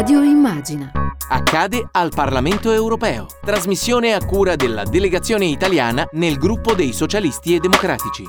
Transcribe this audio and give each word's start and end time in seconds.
Radio 0.00 0.22
Immagina. 0.22 0.90
Accade 1.28 1.86
al 1.92 2.08
Parlamento 2.08 2.72
europeo. 2.72 3.26
Trasmissione 3.44 4.14
a 4.14 4.24
cura 4.24 4.56
della 4.56 4.84
delegazione 4.84 5.44
italiana 5.44 6.08
nel 6.12 6.38
gruppo 6.38 6.72
dei 6.72 6.94
socialisti 6.94 7.54
e 7.54 7.58
democratici. 7.58 8.24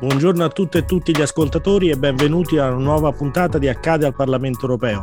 Buongiorno 0.00 0.44
a 0.44 0.50
tutte 0.50 0.76
e 0.76 0.84
tutti 0.84 1.16
gli 1.16 1.22
ascoltatori 1.22 1.88
e 1.88 1.96
benvenuti 1.96 2.58
a 2.58 2.66
una 2.66 2.84
nuova 2.84 3.10
puntata 3.10 3.56
di 3.56 3.68
Accade 3.68 4.04
al 4.04 4.14
Parlamento 4.14 4.66
europeo. 4.66 5.02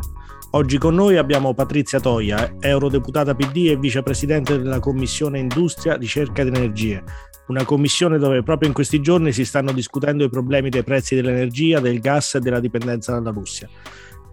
Oggi 0.51 0.77
con 0.77 0.95
noi 0.95 1.17
abbiamo 1.17 1.53
Patrizia 1.53 1.99
Toia, 1.99 2.55
eurodeputata 2.61 3.35
PD 3.35 3.67
e 3.67 3.77
vicepresidente 3.77 4.57
della 4.57 4.79
Commissione 4.79 5.39
Industria, 5.39 5.97
Ricerca 5.97 6.41
ed 6.41 6.47
Energie, 6.47 7.03
una 7.47 7.65
commissione 7.65 8.17
dove 8.17 8.41
proprio 8.43 8.69
in 8.69 8.73
questi 8.73 9.01
giorni 9.01 9.33
si 9.33 9.43
stanno 9.43 9.73
discutendo 9.73 10.23
i 10.23 10.29
problemi 10.29 10.69
dei 10.69 10.83
prezzi 10.83 11.15
dell'energia, 11.15 11.81
del 11.81 11.99
gas 11.99 12.35
e 12.35 12.39
della 12.39 12.61
dipendenza 12.61 13.11
dalla 13.11 13.31
Russia. 13.31 13.67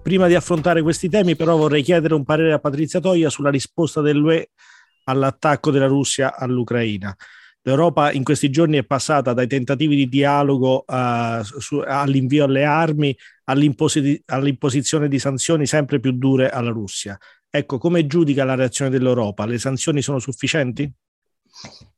Prima 0.04 0.28
di 0.28 0.36
affrontare 0.36 0.82
questi 0.82 1.08
temi 1.08 1.34
però 1.34 1.56
vorrei 1.56 1.82
chiedere 1.82 2.14
un 2.14 2.22
parere 2.22 2.52
a 2.52 2.60
Patrizia 2.60 3.00
Toia 3.00 3.28
sulla 3.28 3.50
risposta 3.50 4.00
dell'UE 4.00 4.50
all'attacco 5.04 5.72
della 5.72 5.86
Russia 5.86 6.36
all'Ucraina. 6.36 7.14
L'Europa 7.66 8.12
in 8.12 8.24
questi 8.24 8.50
giorni 8.50 8.76
è 8.76 8.84
passata 8.84 9.32
dai 9.32 9.46
tentativi 9.46 9.96
di 9.96 10.08
dialogo 10.08 10.84
uh, 10.86 11.42
su, 11.42 11.78
all'invio 11.78 12.44
alle 12.44 12.64
armi 12.64 13.16
all'imposi- 13.44 14.22
all'imposizione 14.26 15.08
di 15.08 15.18
sanzioni 15.18 15.66
sempre 15.66 15.98
più 15.98 16.12
dure 16.12 16.50
alla 16.50 16.70
Russia. 16.70 17.18
Ecco, 17.48 17.78
come 17.78 18.06
giudica 18.06 18.44
la 18.44 18.54
reazione 18.54 18.90
dell'Europa? 18.90 19.46
Le 19.46 19.58
sanzioni 19.58 20.02
sono 20.02 20.18
sufficienti? 20.18 20.92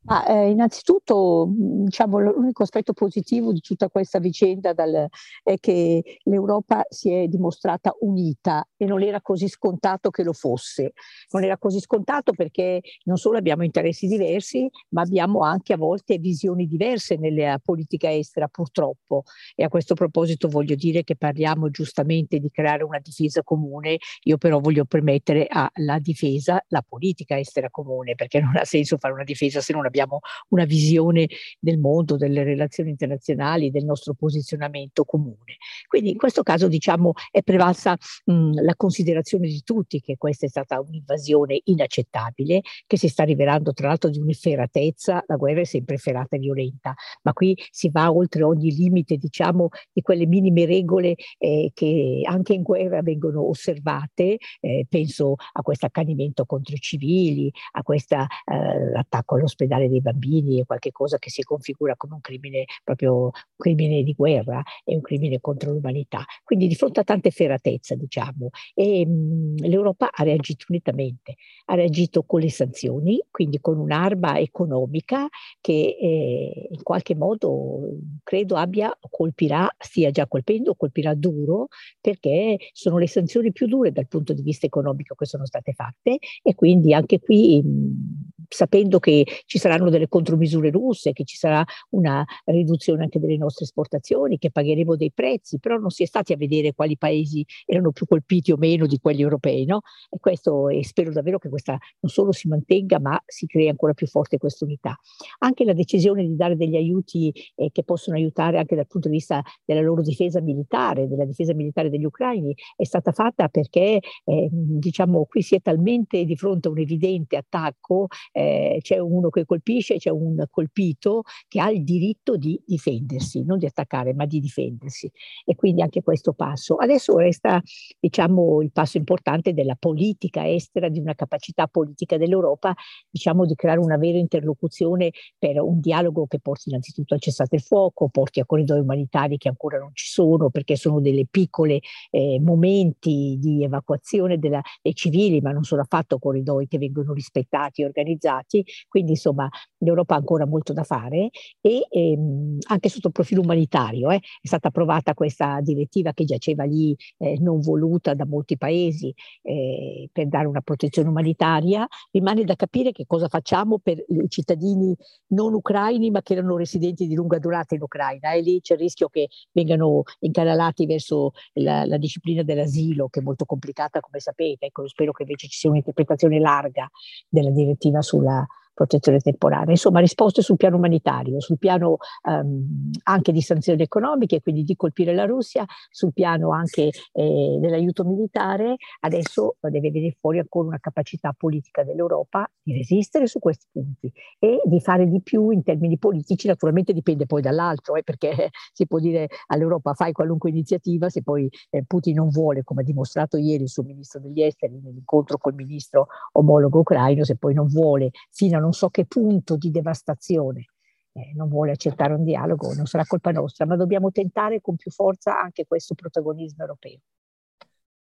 Ma, 0.07 0.25
eh, 0.25 0.51
innanzitutto, 0.51 1.49
diciamo, 1.49 2.19
l'unico 2.19 2.63
aspetto 2.63 2.93
positivo 2.93 3.51
di 3.51 3.59
tutta 3.59 3.89
questa 3.89 4.19
vicenda 4.19 4.71
dal, 4.71 5.07
è 5.43 5.59
che 5.59 6.19
l'Europa 6.23 6.85
si 6.87 7.11
è 7.11 7.27
dimostrata 7.27 7.93
unita 7.99 8.65
e 8.77 8.85
non 8.85 9.03
era 9.03 9.19
così 9.21 9.49
scontato 9.49 10.09
che 10.09 10.23
lo 10.23 10.31
fosse. 10.31 10.93
Non 11.31 11.43
era 11.43 11.57
così 11.57 11.81
scontato 11.81 12.31
perché 12.31 12.81
non 13.03 13.17
solo 13.17 13.37
abbiamo 13.37 13.65
interessi 13.65 14.07
diversi, 14.07 14.69
ma 14.89 15.01
abbiamo 15.01 15.41
anche 15.41 15.73
a 15.73 15.77
volte 15.77 16.17
visioni 16.19 16.67
diverse 16.67 17.17
nella 17.17 17.59
politica 17.61 18.09
estera, 18.09 18.47
purtroppo. 18.47 19.23
E 19.55 19.65
a 19.65 19.67
questo 19.69 19.93
proposito 19.93 20.47
voglio 20.47 20.75
dire 20.75 21.03
che 21.03 21.17
parliamo 21.17 21.69
giustamente 21.69 22.39
di 22.39 22.49
creare 22.49 22.85
una 22.85 22.99
difesa 22.99 23.43
comune, 23.43 23.97
io 24.23 24.37
però 24.37 24.59
voglio 24.61 24.85
permettere 24.85 25.47
alla 25.49 25.99
difesa 25.99 26.63
la 26.69 26.81
politica 26.87 27.37
estera 27.37 27.69
comune, 27.69 28.15
perché 28.15 28.39
non 28.39 28.55
ha 28.55 28.63
senso 28.63 28.97
fare 28.97 29.13
una 29.13 29.25
difesa 29.25 29.46
se 29.49 29.73
non 29.73 29.85
abbiamo 29.85 30.19
una 30.49 30.65
visione 30.65 31.27
del 31.59 31.77
mondo, 31.77 32.17
delle 32.17 32.43
relazioni 32.43 32.89
internazionali, 32.89 33.71
del 33.71 33.85
nostro 33.85 34.13
posizionamento 34.13 35.03
comune. 35.03 35.57
Quindi 35.87 36.11
in 36.11 36.17
questo 36.17 36.43
caso 36.43 36.67
diciamo 36.67 37.13
è 37.31 37.41
prevalsa 37.41 37.97
mh, 38.25 38.61
la 38.61 38.75
considerazione 38.75 39.47
di 39.47 39.61
tutti 39.63 40.01
che 40.01 40.17
questa 40.17 40.45
è 40.45 40.49
stata 40.49 40.79
un'invasione 40.79 41.61
inaccettabile, 41.65 42.61
che 42.85 42.97
si 42.97 43.07
sta 43.07 43.23
rivelando 43.23 43.73
tra 43.73 43.87
l'altro 43.87 44.09
di 44.09 44.19
un'efferatezza, 44.19 45.23
la 45.27 45.35
guerra 45.35 45.61
è 45.61 45.65
sempre 45.65 45.95
efferata 45.95 46.35
e 46.35 46.39
violenta, 46.39 46.93
ma 47.23 47.33
qui 47.33 47.57
si 47.71 47.89
va 47.89 48.11
oltre 48.11 48.43
ogni 48.43 48.73
limite 48.73 49.17
diciamo 49.17 49.69
di 49.91 50.01
quelle 50.01 50.25
minime 50.25 50.65
regole 50.65 51.15
eh, 51.37 51.71
che 51.73 52.21
anche 52.25 52.53
in 52.53 52.63
guerra 52.63 53.01
vengono 53.01 53.47
osservate, 53.47 54.37
eh, 54.59 54.85
penso 54.89 55.35
a 55.53 55.61
questo 55.61 55.85
accanimento 55.85 56.45
contro 56.45 56.75
i 56.75 56.79
civili, 56.79 57.51
a 57.71 57.83
questo 57.83 58.15
eh, 58.15 58.97
attacco 58.97 59.36
all'ospedale 59.37 59.89
dei 59.89 60.01
bambini 60.01 60.61
è 60.61 60.65
qualcosa 60.65 61.17
che 61.17 61.29
si 61.29 61.43
configura 61.43 61.95
come 61.95 62.15
un 62.15 62.21
crimine 62.21 62.65
proprio 62.83 63.15
un 63.23 63.31
crimine 63.57 64.03
di 64.03 64.13
guerra 64.13 64.61
e 64.83 64.95
un 64.95 65.01
crimine 65.01 65.39
contro 65.39 65.71
l'umanità. 65.71 66.23
Quindi 66.43 66.67
di 66.67 66.75
fronte 66.75 66.99
a 66.99 67.03
tante 67.03 67.31
ferratezze, 67.31 67.95
diciamo, 67.97 68.49
e, 68.73 69.05
mh, 69.05 69.65
l'Europa 69.67 70.09
ha 70.11 70.23
reagito 70.23 70.65
unitamente, 70.69 71.35
ha 71.65 71.75
reagito 71.75 72.23
con 72.23 72.39
le 72.41 72.49
sanzioni, 72.49 73.21
quindi 73.31 73.59
con 73.59 73.77
un'arma 73.77 74.39
economica 74.39 75.27
che 75.61 75.97
eh, 75.99 76.67
in 76.71 76.83
qualche 76.83 77.15
modo 77.15 77.97
credo 78.23 78.55
abbia, 78.55 78.95
colpirà, 79.09 79.69
stia 79.77 80.11
già 80.11 80.27
colpendo, 80.27 80.75
colpirà 80.75 81.13
duro, 81.13 81.67
perché 82.01 82.57
sono 82.73 82.97
le 82.97 83.07
sanzioni 83.07 83.51
più 83.51 83.67
dure 83.67 83.91
dal 83.91 84.07
punto 84.07 84.33
di 84.33 84.41
vista 84.41 84.65
economico 84.65 85.15
che 85.15 85.25
sono 85.25 85.45
state 85.45 85.73
fatte 85.73 86.17
e 86.41 86.55
quindi 86.55 86.93
anche 86.93 87.19
qui 87.19 87.61
mh, 87.63 88.26
sapendo 88.47 88.99
che 88.99 89.25
ci 89.45 89.57
saranno 89.57 89.89
delle 89.89 90.07
contromisure 90.07 90.69
russe, 90.69 91.13
che 91.13 91.23
ci 91.23 91.37
sarà 91.37 91.63
una 91.91 92.25
riduzione 92.45 93.03
anche 93.03 93.19
delle 93.19 93.37
nostre 93.37 93.65
esportazioni, 93.65 94.37
che 94.37 94.51
pagheremo 94.51 94.95
dei 94.95 95.11
prezzi, 95.11 95.59
però 95.59 95.77
non 95.77 95.89
si 95.89 96.03
è 96.03 96.05
stati 96.05 96.33
a 96.33 96.37
vedere 96.37 96.73
quali 96.73 96.97
paesi 96.97 97.45
erano 97.65 97.91
più 97.91 98.05
colpiti 98.05 98.51
o 98.51 98.57
meno 98.57 98.85
di 98.85 98.99
quelli 98.99 99.21
europei, 99.21 99.65
no? 99.65 99.81
E 100.09 100.17
questo, 100.19 100.69
e 100.69 100.83
spero 100.83 101.11
davvero 101.11 101.37
che 101.37 101.49
questa 101.49 101.77
non 101.99 102.11
solo 102.11 102.31
si 102.31 102.47
mantenga, 102.47 102.99
ma 102.99 103.21
si 103.25 103.45
crei 103.45 103.69
ancora 103.69 103.93
più 103.93 104.07
forte 104.07 104.37
questa 104.37 104.65
unità. 104.65 104.97
Anche 105.39 105.63
la 105.63 105.73
decisione 105.73 106.25
di 106.25 106.35
dare 106.35 106.55
degli 106.55 106.75
aiuti 106.75 107.33
eh, 107.55 107.69
che 107.71 107.83
possono 107.83 108.17
aiutare 108.17 108.57
anche 108.57 108.75
dal 108.75 108.87
punto 108.87 109.07
di 109.07 109.15
vista 109.15 109.41
della 109.65 109.81
loro 109.81 110.01
difesa 110.01 110.41
militare, 110.41 111.07
della 111.07 111.25
difesa 111.25 111.53
militare 111.53 111.89
degli 111.89 112.05
ucraini, 112.05 112.55
è 112.75 112.83
stata 112.83 113.11
fatta 113.11 113.47
perché, 113.49 113.99
eh, 114.23 114.49
diciamo, 114.51 115.25
qui 115.25 115.41
si 115.41 115.55
è 115.55 115.61
talmente 115.61 116.23
di 116.23 116.35
fronte 116.35 116.67
a 116.67 116.71
un 116.71 116.79
evidente 116.79 117.37
attacco 117.37 118.07
eh, 118.37 118.77
c'è 118.81 118.99
uno 118.99 119.29
che 119.29 119.45
colpisce, 119.45 119.97
c'è 119.97 120.11
un 120.11 120.45
colpito 120.51 121.23
che 121.47 121.59
ha 121.59 121.71
il 121.71 121.83
diritto 121.83 122.37
di 122.37 122.61
difendersi, 122.63 123.43
non 123.43 123.57
di 123.57 123.65
attaccare, 123.65 124.13
ma 124.13 124.27
di 124.27 124.39
difendersi. 124.39 125.11
E 125.43 125.55
quindi 125.55 125.81
anche 125.81 126.03
questo 126.03 126.33
passo. 126.33 126.75
Adesso 126.75 127.17
resta, 127.17 127.59
diciamo, 127.99 128.61
il 128.61 128.71
passo 128.71 128.97
importante 128.97 129.53
della 129.53 129.75
politica 129.75 130.47
estera, 130.47 130.87
di 130.87 130.99
una 130.99 131.15
capacità 131.15 131.65
politica 131.65 132.17
dell'Europa, 132.17 132.75
diciamo, 133.09 133.43
di 133.45 133.55
creare 133.55 133.79
una 133.79 133.97
vera 133.97 134.19
interlocuzione 134.19 135.11
per 135.35 135.59
un 135.59 135.79
dialogo 135.79 136.27
che 136.27 136.39
porti 136.39 136.69
innanzitutto 136.69 137.15
al 137.15 137.19
cessate 137.19 137.55
il 137.55 137.61
fuoco, 137.63 138.07
porti 138.09 138.39
a 138.39 138.45
corridoi 138.45 138.81
umanitari 138.81 139.37
che 139.37 139.47
ancora 139.47 139.79
non 139.79 139.89
ci 139.93 140.09
sono, 140.09 140.51
perché 140.51 140.75
sono 140.75 141.01
delle 141.01 141.25
piccole 141.25 141.79
eh, 142.11 142.39
momenti 142.39 143.37
di 143.39 143.63
evacuazione 143.63 144.37
della, 144.37 144.61
dei 144.79 144.93
civili, 144.93 145.41
ma 145.41 145.51
non 145.51 145.63
sono 145.63 145.81
affatto 145.81 146.19
corridoi 146.19 146.67
che 146.67 146.77
vengono 146.77 147.13
rispettati 147.13 147.81
e 147.81 147.85
organizzati 147.85 148.25
realizzati, 148.27 148.65
quindi 148.87 149.11
insomma 149.11 149.49
l'Europa 149.79 150.15
ha 150.15 150.17
ancora 150.17 150.45
molto 150.45 150.73
da 150.73 150.83
fare 150.83 151.29
e 151.61 151.87
ehm, 151.89 152.57
anche 152.67 152.89
sotto 152.89 153.07
il 153.07 153.13
profilo 153.13 153.41
umanitario 153.41 154.09
eh, 154.09 154.17
è 154.17 154.47
stata 154.47 154.67
approvata 154.69 155.13
questa 155.13 155.59
direttiva 155.61 156.13
che 156.13 156.25
giaceva 156.25 156.63
lì 156.63 156.95
eh, 157.17 157.37
non 157.39 157.59
voluta 157.61 158.13
da 158.13 158.25
molti 158.25 158.57
paesi 158.57 159.13
eh, 159.43 160.09
per 160.11 160.27
dare 160.27 160.47
una 160.47 160.61
protezione 160.61 161.09
umanitaria, 161.09 161.87
rimane 162.11 162.43
da 162.43 162.55
capire 162.55 162.91
che 162.91 163.05
cosa 163.05 163.27
facciamo 163.27 163.79
per 163.79 164.03
i 164.07 164.29
cittadini 164.29 164.95
non 165.27 165.53
ucraini 165.53 166.09
ma 166.09 166.21
che 166.21 166.33
erano 166.33 166.57
residenti 166.57 167.07
di 167.07 167.15
lunga 167.15 167.39
durata 167.39 167.75
in 167.75 167.81
Ucraina. 167.81 168.33
E 168.33 168.41
lì 168.41 168.61
c'è 168.61 168.73
il 168.73 168.79
rischio 168.79 169.07
che 169.09 169.29
vengano 169.51 170.03
incanalati 170.19 170.85
verso 170.85 171.31
la, 171.53 171.85
la 171.85 171.97
disciplina 171.97 172.43
dell'asilo 172.43 173.07
che 173.07 173.19
è 173.19 173.23
molto 173.23 173.45
complicata 173.45 173.99
come 173.99 174.19
sapete, 174.19 174.67
ecco, 174.67 174.87
spero 174.87 175.11
che 175.11 175.23
invece 175.23 175.47
ci 175.47 175.57
sia 175.57 175.69
un'interpretazione 175.69 176.39
larga 176.39 176.89
della 177.29 177.51
direttiva 177.51 178.01
su 178.01 178.16
sulla 178.17 178.47
protezione 178.77 179.17
temporanea. 179.17 179.71
Insomma, 179.71 179.99
risposte 180.01 180.43
sul 180.43 180.55
piano 180.55 180.77
umanitario, 180.77 181.41
sul 181.41 181.57
piano 181.57 181.97
um, 182.29 182.91
anche 183.05 183.31
di 183.31 183.41
sanzioni 183.41 183.81
economiche, 183.81 184.39
quindi 184.39 184.61
di 184.63 184.75
colpire 184.75 185.15
la 185.15 185.25
Russia, 185.25 185.65
sul 185.89 186.13
piano 186.13 186.51
anche 186.51 186.91
eh, 187.11 187.57
dell'aiuto 187.59 188.03
militare. 188.03 188.75
Adesso 188.99 189.55
deve 189.61 189.89
venire 189.89 190.15
fuori 190.19 190.37
ancora 190.37 190.67
una 190.67 190.79
capacità 190.79 191.33
politica 191.35 191.83
dell'Europa 191.83 192.47
di 192.61 192.73
resistere 192.73 193.25
su 193.25 193.39
questi 193.39 193.65
punti 193.71 194.13
e 194.37 194.61
di 194.63 194.79
fare 194.79 195.07
di 195.07 195.23
più 195.23 195.49
in 195.49 195.63
termini 195.63 195.97
politici. 195.97 196.45
Naturalmente 196.45 196.93
dipende 196.93 197.25
poi 197.25 197.41
dall'altro, 197.41 197.95
eh, 197.95 198.03
perché 198.03 198.51
si 198.73 198.85
può 198.85 198.99
dire 198.99 199.27
all'Europa 199.47 199.95
fai 199.95 200.11
qualunque 200.11 200.51
iniziativa, 200.51 201.09
se 201.09 201.23
poi 201.23 201.49
eh, 201.71 201.83
Putin 201.83 202.13
non 202.13 202.29
vuole, 202.29 202.63
come 202.63 202.81
ha 202.81 202.85
dimostrato 202.85 203.37
ieri 203.37 203.63
il 203.63 203.69
suo 203.69 203.81
ministro 203.81 204.19
degli 204.19 204.43
esteri 204.43 204.79
nell'incontro 204.79 205.39
col 205.39 205.55
ministro 205.55 206.09
omologo 206.33 206.81
ucraino, 206.81 207.23
se 207.23 207.37
poi 207.37 207.55
non 207.55 207.65
vuole 207.65 208.11
fino 208.29 208.57
a 208.57 208.66
so 208.73 208.89
che 208.89 209.05
punto 209.05 209.55
di 209.55 209.71
devastazione 209.71 210.65
eh, 211.13 211.31
non 211.35 211.49
vuole 211.49 211.71
accettare 211.71 212.13
un 212.13 212.23
dialogo, 212.23 212.73
non 212.73 212.85
sarà 212.85 213.03
colpa 213.05 213.31
nostra, 213.31 213.65
ma 213.65 213.75
dobbiamo 213.75 214.11
tentare 214.11 214.61
con 214.61 214.75
più 214.75 214.91
forza 214.91 215.39
anche 215.39 215.65
questo 215.65 215.95
protagonismo 215.95 216.63
europeo. 216.63 216.99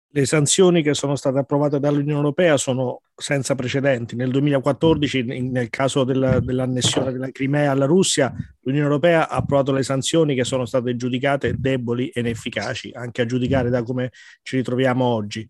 Le 0.09 0.25
sanzioni 0.25 0.81
che 0.81 0.93
sono 0.93 1.15
state 1.15 1.37
approvate 1.37 1.79
dall'Unione 1.79 2.19
Europea 2.19 2.57
sono 2.57 3.01
senza 3.13 3.55
precedenti. 3.55 4.15
Nel 4.15 4.31
2014, 4.31 5.23
nel 5.23 5.69
caso 5.69 6.05
della, 6.05 6.39
dell'annessione 6.39 7.11
della 7.11 7.29
Crimea 7.29 7.71
alla 7.71 7.85
Russia, 7.85 8.33
l'Unione 8.61 8.87
Europea 8.87 9.29
ha 9.29 9.35
approvato 9.35 9.73
le 9.73 9.83
sanzioni 9.83 10.33
che 10.33 10.45
sono 10.45 10.65
state 10.65 10.95
giudicate 10.95 11.55
deboli 11.57 12.07
e 12.07 12.21
inefficaci, 12.21 12.91
anche 12.93 13.21
a 13.21 13.25
giudicare 13.25 13.69
da 13.69 13.83
come 13.83 14.11
ci 14.43 14.55
ritroviamo 14.55 15.03
oggi 15.03 15.47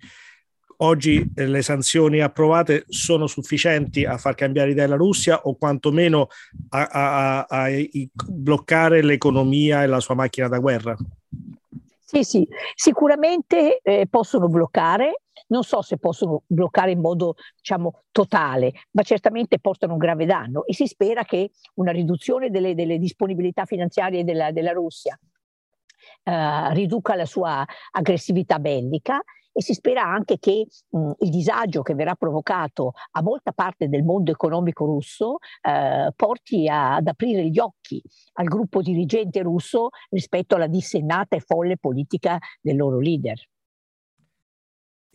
oggi 0.78 1.32
eh, 1.36 1.48
le 1.48 1.62
sanzioni 1.62 2.20
approvate 2.22 2.86
sono 2.88 3.28
sufficienti 3.28 4.06
a 4.06 4.18
far 4.18 4.36
cambiare 4.36 4.72
idea 4.72 4.88
la 4.88 4.96
Russia 4.96 5.42
o 5.44 5.56
quantomeno 5.56 6.28
a, 6.70 6.84
a, 6.86 7.46
a, 7.46 7.64
a 7.64 7.70
bloccare 8.26 9.02
l'economia 9.02 9.84
e 9.84 9.88
la 9.88 10.00
sua 10.00 10.16
macchina 10.16 10.48
da 10.48 10.60
guerra? 10.60 10.96
Sì, 12.04 12.24
sì, 12.24 12.48
sicuramente 12.74 13.80
eh, 13.84 14.08
possono 14.10 14.48
bloccare, 14.48 15.24
non 15.48 15.64
so 15.64 15.82
se 15.82 15.98
possono 15.98 16.44
bloccare 16.48 16.92
in 16.92 17.02
modo 17.02 17.36
diciamo, 17.58 18.04
totale, 18.12 18.72
ma 18.92 19.04
certamente 19.04 19.60
portano 19.60 19.94
un 19.94 20.00
grave 20.00 20.26
danno 20.26 20.66
e 20.66 20.74
si 20.74 20.88
spera 20.88 21.26
che 21.26 21.52
una 21.76 21.92
riduzione 21.92 22.50
delle, 22.50 22.76
delle 22.76 22.98
disponibilità 22.98 23.66
finanziarie 23.66 24.24
della, 24.24 24.52
della 24.52 24.72
Russia 24.72 25.20
eh, 26.24 26.74
riduca 26.74 27.16
la 27.16 27.26
sua 27.26 27.66
aggressività 27.92 28.60
bellica 28.60 29.20
e 29.58 29.64
si 29.64 29.74
spera 29.74 30.04
anche 30.04 30.38
che 30.38 30.68
mh, 30.90 31.12
il 31.20 31.30
disagio 31.32 31.82
che 31.82 31.96
verrà 31.96 32.14
provocato 32.14 32.92
a 33.12 33.24
molta 33.24 33.52
parte 33.52 33.90
del 33.90 34.04
mondo 34.04 34.30
economico 34.30 34.86
russo 34.86 35.38
eh, 35.62 36.12
porti 36.16 36.68
a, 36.68 36.96
ad 36.96 37.08
aprire 37.08 37.50
gli 37.50 37.58
occhi 37.58 38.00
al 38.34 38.46
gruppo 38.46 38.84
dirigente 38.84 39.42
russo 39.42 39.90
rispetto 40.10 40.54
alla 40.54 40.68
dissennata 40.68 41.36
e 41.36 41.40
folle 41.40 41.78
politica 41.78 42.38
del 42.62 42.76
loro 42.76 43.00
leader. 43.00 43.36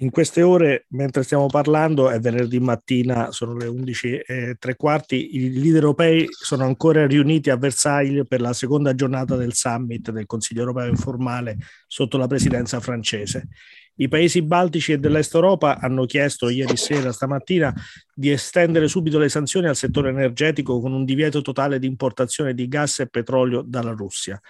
In 0.03 0.11
queste 0.11 0.43
ore, 0.43 0.87
mentre 0.89 1.23
stiamo 1.23 1.47
parlando, 1.47 2.11
è 2.11 2.19
venerdì 2.19 2.59
mattina, 2.59 3.31
sono 3.31 3.55
le 3.55 3.67
11 3.67 4.17
e 4.17 4.57
tre 4.59 4.75
quarti, 4.75 5.37
i 5.37 5.53
leader 5.53 5.85
europei 5.85 6.27
sono 6.29 6.65
ancora 6.65 7.07
riuniti 7.07 7.51
a 7.51 7.57
Versailles 7.57 8.27
per 8.27 8.41
la 8.41 8.53
seconda 8.53 8.97
giornata 8.97 9.37
del 9.37 9.55
summit 9.55 10.11
del 10.11 10.27
Consiglio 10.27 10.63
europeo 10.63 10.89
informale 10.89 11.59
sotto 11.87 12.19
la 12.19 12.27
presidenza 12.27 12.81
francese. 12.81 13.47
I 13.95 14.09
paesi 14.09 14.43
baltici 14.43 14.91
e 14.91 14.99
dell'est 14.99 15.37
Europa 15.37 15.79
hanno 15.79 16.05
chiesto 16.05 16.49
ieri 16.49 16.77
sera, 16.77 17.13
stamattina, 17.13 17.73
di 18.13 18.33
estendere 18.33 18.89
subito 18.89 19.21
le 19.21 19.29
sanzioni 19.29 19.69
al 19.69 19.77
settore 19.77 20.09
energetico 20.09 20.81
con 20.81 20.93
un 20.93 21.05
divieto 21.05 21.43
totale 21.43 21.79
di 21.79 21.87
importazione 21.87 22.55
di 22.55 22.67
gas 22.67 22.99
e 22.99 23.07
petrolio 23.07 23.63
dalla 23.65 23.93
Russia 23.93 24.41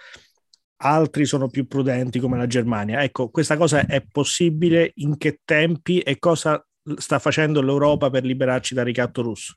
altri 0.83 1.25
sono 1.25 1.47
più 1.47 1.65
prudenti 1.65 2.19
come 2.19 2.37
la 2.37 2.47
Germania. 2.47 3.01
Ecco, 3.01 3.29
questa 3.29 3.57
cosa 3.57 3.85
è 3.85 4.01
possibile? 4.01 4.91
In 4.95 5.17
che 5.17 5.39
tempi 5.43 5.99
e 5.99 6.19
cosa 6.19 6.63
sta 6.97 7.19
facendo 7.19 7.61
l'Europa 7.61 8.09
per 8.09 8.25
liberarci 8.25 8.73
dal 8.73 8.85
ricatto 8.85 9.21
russo? 9.21 9.55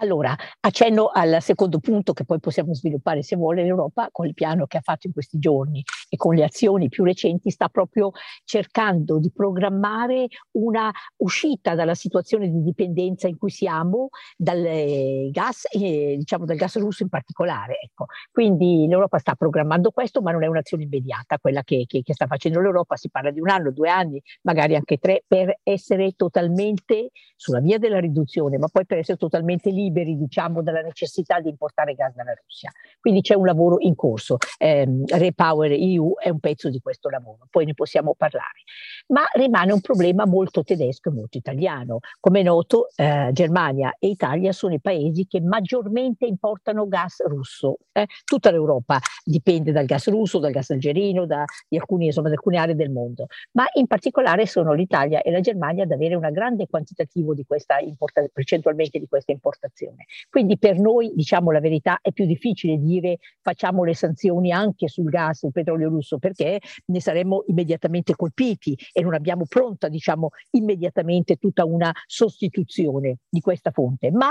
Allora, 0.00 0.36
accenno 0.60 1.08
al 1.10 1.40
secondo 1.40 1.78
punto 1.78 2.12
che 2.12 2.26
poi 2.26 2.38
possiamo 2.38 2.74
sviluppare 2.74 3.22
se 3.22 3.34
vuole, 3.34 3.62
l'Europa 3.62 4.08
con 4.12 4.26
il 4.26 4.34
piano 4.34 4.66
che 4.66 4.76
ha 4.76 4.82
fatto 4.82 5.06
in 5.06 5.14
questi 5.14 5.38
giorni 5.38 5.82
e 6.10 6.18
con 6.18 6.34
le 6.34 6.44
azioni 6.44 6.90
più 6.90 7.02
recenti 7.02 7.50
sta 7.50 7.68
proprio 7.68 8.10
cercando 8.44 9.18
di 9.18 9.32
programmare 9.32 10.26
una 10.58 10.92
uscita 11.16 11.74
dalla 11.74 11.94
situazione 11.94 12.50
di 12.50 12.62
dipendenza 12.62 13.26
in 13.26 13.38
cui 13.38 13.48
siamo 13.48 14.10
dal 14.36 15.30
gas, 15.30 15.66
e 15.70 16.16
diciamo 16.18 16.44
dal 16.44 16.56
gas 16.56 16.76
russo 16.76 17.02
in 17.02 17.08
particolare. 17.08 17.78
Ecco. 17.82 18.04
Quindi 18.30 18.86
l'Europa 18.86 19.16
sta 19.16 19.34
programmando 19.34 19.92
questo, 19.92 20.20
ma 20.20 20.30
non 20.30 20.42
è 20.42 20.46
un'azione 20.46 20.82
immediata 20.82 21.38
quella 21.38 21.62
che, 21.62 21.84
che, 21.86 22.02
che 22.02 22.12
sta 22.12 22.26
facendo 22.26 22.60
l'Europa, 22.60 22.96
si 22.96 23.08
parla 23.08 23.30
di 23.30 23.40
un 23.40 23.48
anno, 23.48 23.72
due 23.72 23.88
anni, 23.88 24.20
magari 24.42 24.74
anche 24.74 24.98
tre, 24.98 25.24
per 25.26 25.60
essere 25.62 26.12
totalmente 26.12 27.12
sulla 27.34 27.60
via 27.60 27.78
della 27.78 27.98
riduzione, 27.98 28.58
ma 28.58 28.68
poi 28.68 28.84
per 28.84 28.98
essere 28.98 29.16
totalmente 29.16 29.70
liberi 29.70 29.84
liberi 29.86 30.16
diciamo, 30.16 30.62
dalla 30.62 30.82
necessità 30.82 31.40
di 31.40 31.48
importare 31.48 31.94
gas 31.94 32.14
dalla 32.14 32.34
Russia. 32.34 32.70
Quindi 33.00 33.20
c'è 33.20 33.34
un 33.34 33.46
lavoro 33.46 33.76
in 33.80 33.94
corso. 33.94 34.36
Eh, 34.58 34.86
Repower 35.06 35.72
EU 35.72 36.14
è 36.18 36.28
un 36.28 36.40
pezzo 36.40 36.68
di 36.68 36.80
questo 36.80 37.08
lavoro, 37.08 37.46
poi 37.50 37.64
ne 37.64 37.74
possiamo 37.74 38.14
parlare. 38.16 38.62
Ma 39.08 39.22
rimane 39.34 39.72
un 39.72 39.80
problema 39.80 40.26
molto 40.26 40.64
tedesco 40.64 41.10
e 41.10 41.12
molto 41.12 41.38
italiano. 41.38 42.00
Come 42.18 42.40
è 42.40 42.42
noto, 42.42 42.88
eh, 42.96 43.30
Germania 43.32 43.94
e 44.00 44.08
Italia 44.08 44.50
sono 44.50 44.74
i 44.74 44.80
paesi 44.80 45.26
che 45.28 45.40
maggiormente 45.40 46.26
importano 46.26 46.88
gas 46.88 47.24
russo. 47.24 47.78
Eh, 47.92 48.06
tutta 48.24 48.50
l'Europa 48.50 48.98
dipende 49.24 49.70
dal 49.70 49.84
gas 49.84 50.08
russo, 50.08 50.40
dal 50.40 50.50
gas 50.50 50.70
algerino, 50.70 51.24
da, 51.24 51.44
alcuni, 51.70 52.06
insomma, 52.06 52.28
da 52.28 52.34
alcune 52.34 52.58
aree 52.58 52.74
del 52.74 52.90
mondo, 52.90 53.26
ma 53.52 53.66
in 53.74 53.86
particolare 53.86 54.44
sono 54.46 54.72
l'Italia 54.72 55.22
e 55.22 55.30
la 55.30 55.40
Germania 55.40 55.84
ad 55.84 55.92
avere 55.92 56.16
un 56.16 56.28
grande 56.32 56.66
quantitativo 56.66 57.32
di 57.32 57.44
questa 57.46 57.78
importa- 57.78 58.26
percentualmente 58.32 58.98
di 58.98 59.06
questa 59.06 59.30
importazione. 59.30 60.06
Quindi 60.28 60.58
per 60.58 60.80
noi, 60.80 61.12
diciamo 61.14 61.52
la 61.52 61.60
verità, 61.60 61.98
è 62.02 62.10
più 62.10 62.26
difficile 62.26 62.76
dire 62.76 63.18
facciamo 63.40 63.84
le 63.84 63.94
sanzioni 63.94 64.50
anche 64.50 64.88
sul 64.88 65.10
gas, 65.10 65.38
sul 65.38 65.52
petrolio 65.52 65.88
russo, 65.88 66.18
perché 66.18 66.58
ne 66.86 67.00
saremmo 67.00 67.44
immediatamente 67.46 68.16
colpiti 68.16 68.76
e 68.96 69.02
non 69.02 69.12
abbiamo 69.12 69.44
pronta, 69.46 69.88
diciamo, 69.88 70.30
immediatamente 70.52 71.36
tutta 71.36 71.66
una 71.66 71.92
sostituzione 72.06 73.18
di 73.28 73.40
questa 73.40 73.70
fonte. 73.70 74.10
Ma 74.10 74.30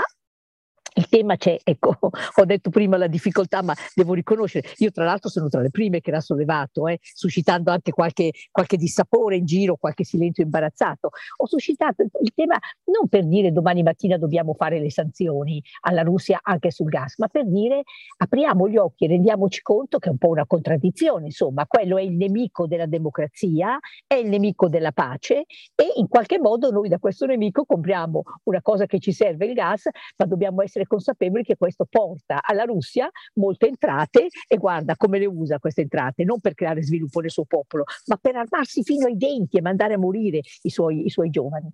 il 0.96 1.08
tema 1.08 1.36
c'è, 1.36 1.58
ecco, 1.62 1.96
ho 2.00 2.44
detto 2.44 2.70
prima 2.70 2.96
la 2.96 3.06
difficoltà, 3.06 3.62
ma 3.62 3.74
devo 3.94 4.14
riconoscere, 4.14 4.68
io 4.78 4.90
tra 4.90 5.04
l'altro 5.04 5.28
sono 5.28 5.48
tra 5.48 5.60
le 5.60 5.70
prime 5.70 6.00
che 6.00 6.10
l'ha 6.10 6.20
sollevato, 6.20 6.88
eh, 6.88 6.98
suscitando 7.02 7.70
anche 7.70 7.92
qualche, 7.92 8.32
qualche 8.50 8.76
dissapore 8.76 9.36
in 9.36 9.44
giro, 9.44 9.76
qualche 9.76 10.04
silenzio 10.04 10.42
imbarazzato. 10.44 11.10
Ho 11.36 11.46
suscitato 11.46 12.02
il 12.02 12.32
tema 12.34 12.58
non 12.84 13.08
per 13.08 13.26
dire 13.26 13.52
domani 13.52 13.82
mattina 13.82 14.16
dobbiamo 14.16 14.54
fare 14.54 14.80
le 14.80 14.90
sanzioni 14.90 15.62
alla 15.82 16.02
Russia 16.02 16.40
anche 16.42 16.70
sul 16.70 16.88
gas, 16.88 17.18
ma 17.18 17.28
per 17.28 17.46
dire 17.46 17.82
apriamo 18.18 18.68
gli 18.68 18.78
occhi 18.78 19.04
e 19.04 19.08
rendiamoci 19.08 19.60
conto 19.60 19.98
che 19.98 20.08
è 20.08 20.12
un 20.12 20.18
po' 20.18 20.28
una 20.28 20.46
contraddizione, 20.46 21.26
insomma, 21.26 21.66
quello 21.66 21.98
è 21.98 22.02
il 22.02 22.12
nemico 22.12 22.66
della 22.66 22.86
democrazia, 22.86 23.78
è 24.06 24.14
il 24.14 24.28
nemico 24.28 24.68
della 24.68 24.92
pace 24.92 25.44
e 25.74 25.92
in 25.96 26.08
qualche 26.08 26.38
modo 26.38 26.70
noi 26.70 26.88
da 26.88 26.98
questo 26.98 27.26
nemico 27.26 27.66
compriamo 27.66 28.22
una 28.44 28.62
cosa 28.62 28.86
che 28.86 28.98
ci 28.98 29.12
serve 29.12 29.44
il 29.44 29.52
gas, 29.52 29.88
ma 30.16 30.24
dobbiamo 30.24 30.62
essere 30.62 30.85
consapevoli 30.86 31.42
che 31.42 31.56
questo 31.56 31.86
porta 31.88 32.40
alla 32.42 32.64
Russia 32.64 33.10
molte 33.34 33.66
entrate 33.66 34.28
e 34.46 34.56
guarda 34.56 34.96
come 34.96 35.18
le 35.18 35.26
usa 35.26 35.58
queste 35.58 35.82
entrate, 35.82 36.24
non 36.24 36.40
per 36.40 36.54
creare 36.54 36.82
sviluppo 36.82 37.20
nel 37.20 37.30
suo 37.30 37.44
popolo, 37.44 37.84
ma 38.06 38.16
per 38.16 38.36
armarsi 38.36 38.82
fino 38.82 39.06
ai 39.06 39.16
denti 39.16 39.56
e 39.56 39.60
mandare 39.60 39.94
a 39.94 39.98
morire 39.98 40.40
i 40.62 40.70
suoi, 40.70 41.04
i 41.04 41.10
suoi 41.10 41.30
giovani. 41.30 41.70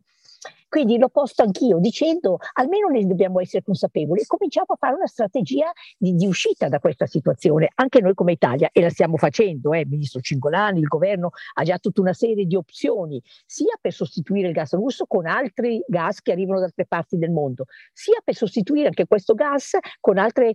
Quindi 0.68 0.96
l'ho 0.96 1.08
posto 1.08 1.42
anch'io 1.42 1.78
dicendo 1.78 2.38
almeno 2.54 2.88
ne 2.88 3.04
dobbiamo 3.04 3.40
essere 3.40 3.62
consapevoli 3.62 4.22
e 4.22 4.26
cominciamo 4.26 4.68
a 4.68 4.76
fare 4.76 4.94
una 4.94 5.06
strategia 5.06 5.70
di, 5.98 6.14
di, 6.14 6.26
uscita 6.26 6.68
da 6.68 6.78
questa 6.78 7.06
situazione, 7.06 7.70
anche 7.74 8.00
noi 8.00 8.14
come 8.14 8.32
Italia, 8.32 8.70
e 8.72 8.80
la 8.80 8.88
stiamo 8.88 9.18
facendo, 9.18 9.74
eh, 9.74 9.80
il 9.80 9.88
ministro 9.88 10.20
Cingolani, 10.20 10.80
il 10.80 10.86
governo 10.86 11.30
ha 11.54 11.62
già 11.62 11.78
tutta 11.78 12.00
una 12.00 12.14
serie 12.14 12.46
di 12.46 12.56
opzioni, 12.56 13.22
sia 13.44 13.76
per 13.80 13.92
sostituire 13.92 14.48
il 14.48 14.54
gas 14.54 14.72
russo 14.72 15.04
con 15.06 15.26
altri 15.26 15.84
gas 15.86 16.22
che 16.22 16.32
arrivano 16.32 16.60
da 16.60 16.66
altre 16.66 16.86
parti 16.86 17.18
del 17.18 17.30
mondo, 17.30 17.66
sia 17.92 18.20
per 18.24 18.34
sostituire 18.34 18.86
anche 18.86 19.06
questo 19.06 19.34
gas 19.34 19.76
con 20.00 20.16
altre 20.16 20.54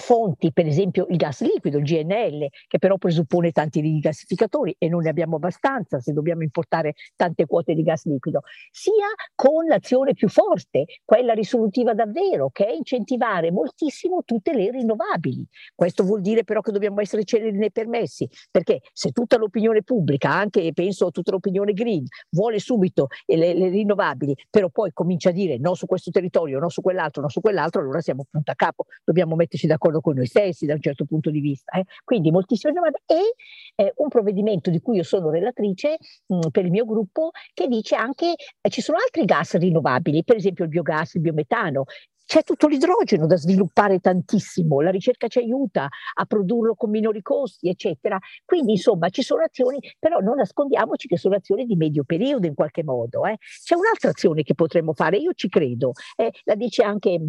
fonti, 0.00 0.52
per 0.52 0.66
esempio 0.66 1.06
il 1.10 1.16
gas 1.16 1.42
liquido, 1.42 1.78
il 1.78 1.84
GNL, 1.84 2.48
che 2.66 2.78
però 2.78 2.96
presuppone 2.96 3.52
tanti 3.52 3.80
rigassificatori 3.80 4.74
e 4.78 4.88
non 4.88 5.02
ne 5.02 5.10
abbiamo 5.10 5.36
abbastanza 5.36 6.00
se 6.00 6.12
dobbiamo 6.12 6.42
importare 6.42 6.94
tante 7.16 7.46
quote 7.46 7.74
di 7.74 7.82
gas 7.82 8.04
liquido, 8.06 8.42
sia 8.70 9.08
con 9.34 9.66
l'azione 9.66 10.14
più 10.14 10.28
forte, 10.28 10.84
quella 11.04 11.32
risolutiva 11.32 11.94
davvero, 11.94 12.50
che 12.50 12.66
è 12.66 12.72
incentivare 12.72 13.50
moltissimo 13.50 14.22
tutte 14.24 14.54
le 14.54 14.70
rinnovabili. 14.70 15.46
Questo 15.74 16.04
vuol 16.04 16.20
dire 16.20 16.44
però 16.44 16.60
che 16.60 16.72
dobbiamo 16.72 17.00
essere 17.00 17.24
celeri 17.24 17.56
nei 17.56 17.72
permessi, 17.72 18.28
perché 18.50 18.80
se 18.92 19.10
tutta 19.10 19.36
l'opinione 19.36 19.82
pubblica, 19.82 20.30
anche 20.30 20.72
penso 20.72 21.10
tutta 21.10 21.32
l'opinione 21.32 21.72
green, 21.72 22.04
vuole 22.30 22.58
subito 22.58 23.08
le, 23.26 23.54
le 23.54 23.68
rinnovabili, 23.68 24.34
però 24.48 24.68
poi 24.70 24.90
comincia 24.92 25.30
a 25.30 25.32
dire 25.32 25.58
no 25.58 25.74
su 25.74 25.86
questo 25.86 26.10
territorio, 26.10 26.58
no 26.58 26.68
su 26.68 26.80
quell'altro, 26.80 27.22
no 27.22 27.28
su 27.28 27.40
quell'altro, 27.40 27.80
allora 27.80 28.00
siamo 28.00 28.24
punta 28.30 28.52
a 28.52 28.54
capo, 28.54 28.86
dobbiamo 29.04 29.34
metterci 29.34 29.66
d'accordo 29.72 30.00
con 30.00 30.14
noi 30.14 30.26
stessi 30.26 30.66
da 30.66 30.74
un 30.74 30.80
certo 30.80 31.04
punto 31.04 31.30
di 31.30 31.40
vista. 31.40 31.72
Eh? 31.78 31.84
Quindi 32.04 32.30
moltissime 32.30 32.72
domande 32.72 33.02
e 33.06 33.82
eh, 33.82 33.92
un 33.96 34.08
provvedimento 34.08 34.70
di 34.70 34.80
cui 34.80 34.96
io 34.96 35.02
sono 35.02 35.30
relatrice 35.30 35.96
mh, 36.26 36.34
mm, 36.34 36.40
per 36.50 36.64
il 36.64 36.70
mio 36.70 36.84
gruppo 36.84 37.30
che 37.52 37.66
dice 37.66 37.94
anche 37.94 38.34
eh, 38.60 38.70
ci 38.70 38.80
sono 38.80 38.98
altri 38.98 39.24
gas 39.24 39.56
rinnovabili, 39.56 40.24
per 40.24 40.36
esempio 40.36 40.64
il 40.64 40.70
biogas, 40.70 41.14
il 41.14 41.20
biometano, 41.20 41.84
c'è 42.24 42.42
tutto 42.44 42.66
l'idrogeno 42.66 43.26
da 43.26 43.36
sviluppare 43.36 43.98
tantissimo, 43.98 44.80
la 44.80 44.90
ricerca 44.90 45.28
ci 45.28 45.38
aiuta 45.38 45.88
a 46.14 46.24
produrlo 46.24 46.74
con 46.74 46.88
minori 46.88 47.20
costi, 47.20 47.68
eccetera. 47.68 48.18
Quindi, 48.44 48.72
insomma, 48.72 49.10
ci 49.10 49.20
sono 49.22 49.42
azioni, 49.42 49.78
però 49.98 50.18
non 50.20 50.36
nascondiamoci 50.36 51.08
che 51.08 51.18
sono 51.18 51.34
azioni 51.34 51.66
di 51.66 51.76
medio 51.76 52.04
periodo 52.04 52.46
in 52.46 52.54
qualche 52.54 52.84
modo. 52.84 53.26
Eh. 53.26 53.36
C'è 53.62 53.74
un'altra 53.74 54.10
azione 54.10 54.44
che 54.44 54.54
potremmo 54.54 54.94
fare, 54.94 55.18
io 55.18 55.32
ci 55.34 55.48
credo, 55.48 55.92
eh, 56.16 56.32
la 56.44 56.54
dice 56.54 56.82
anche 56.82 57.20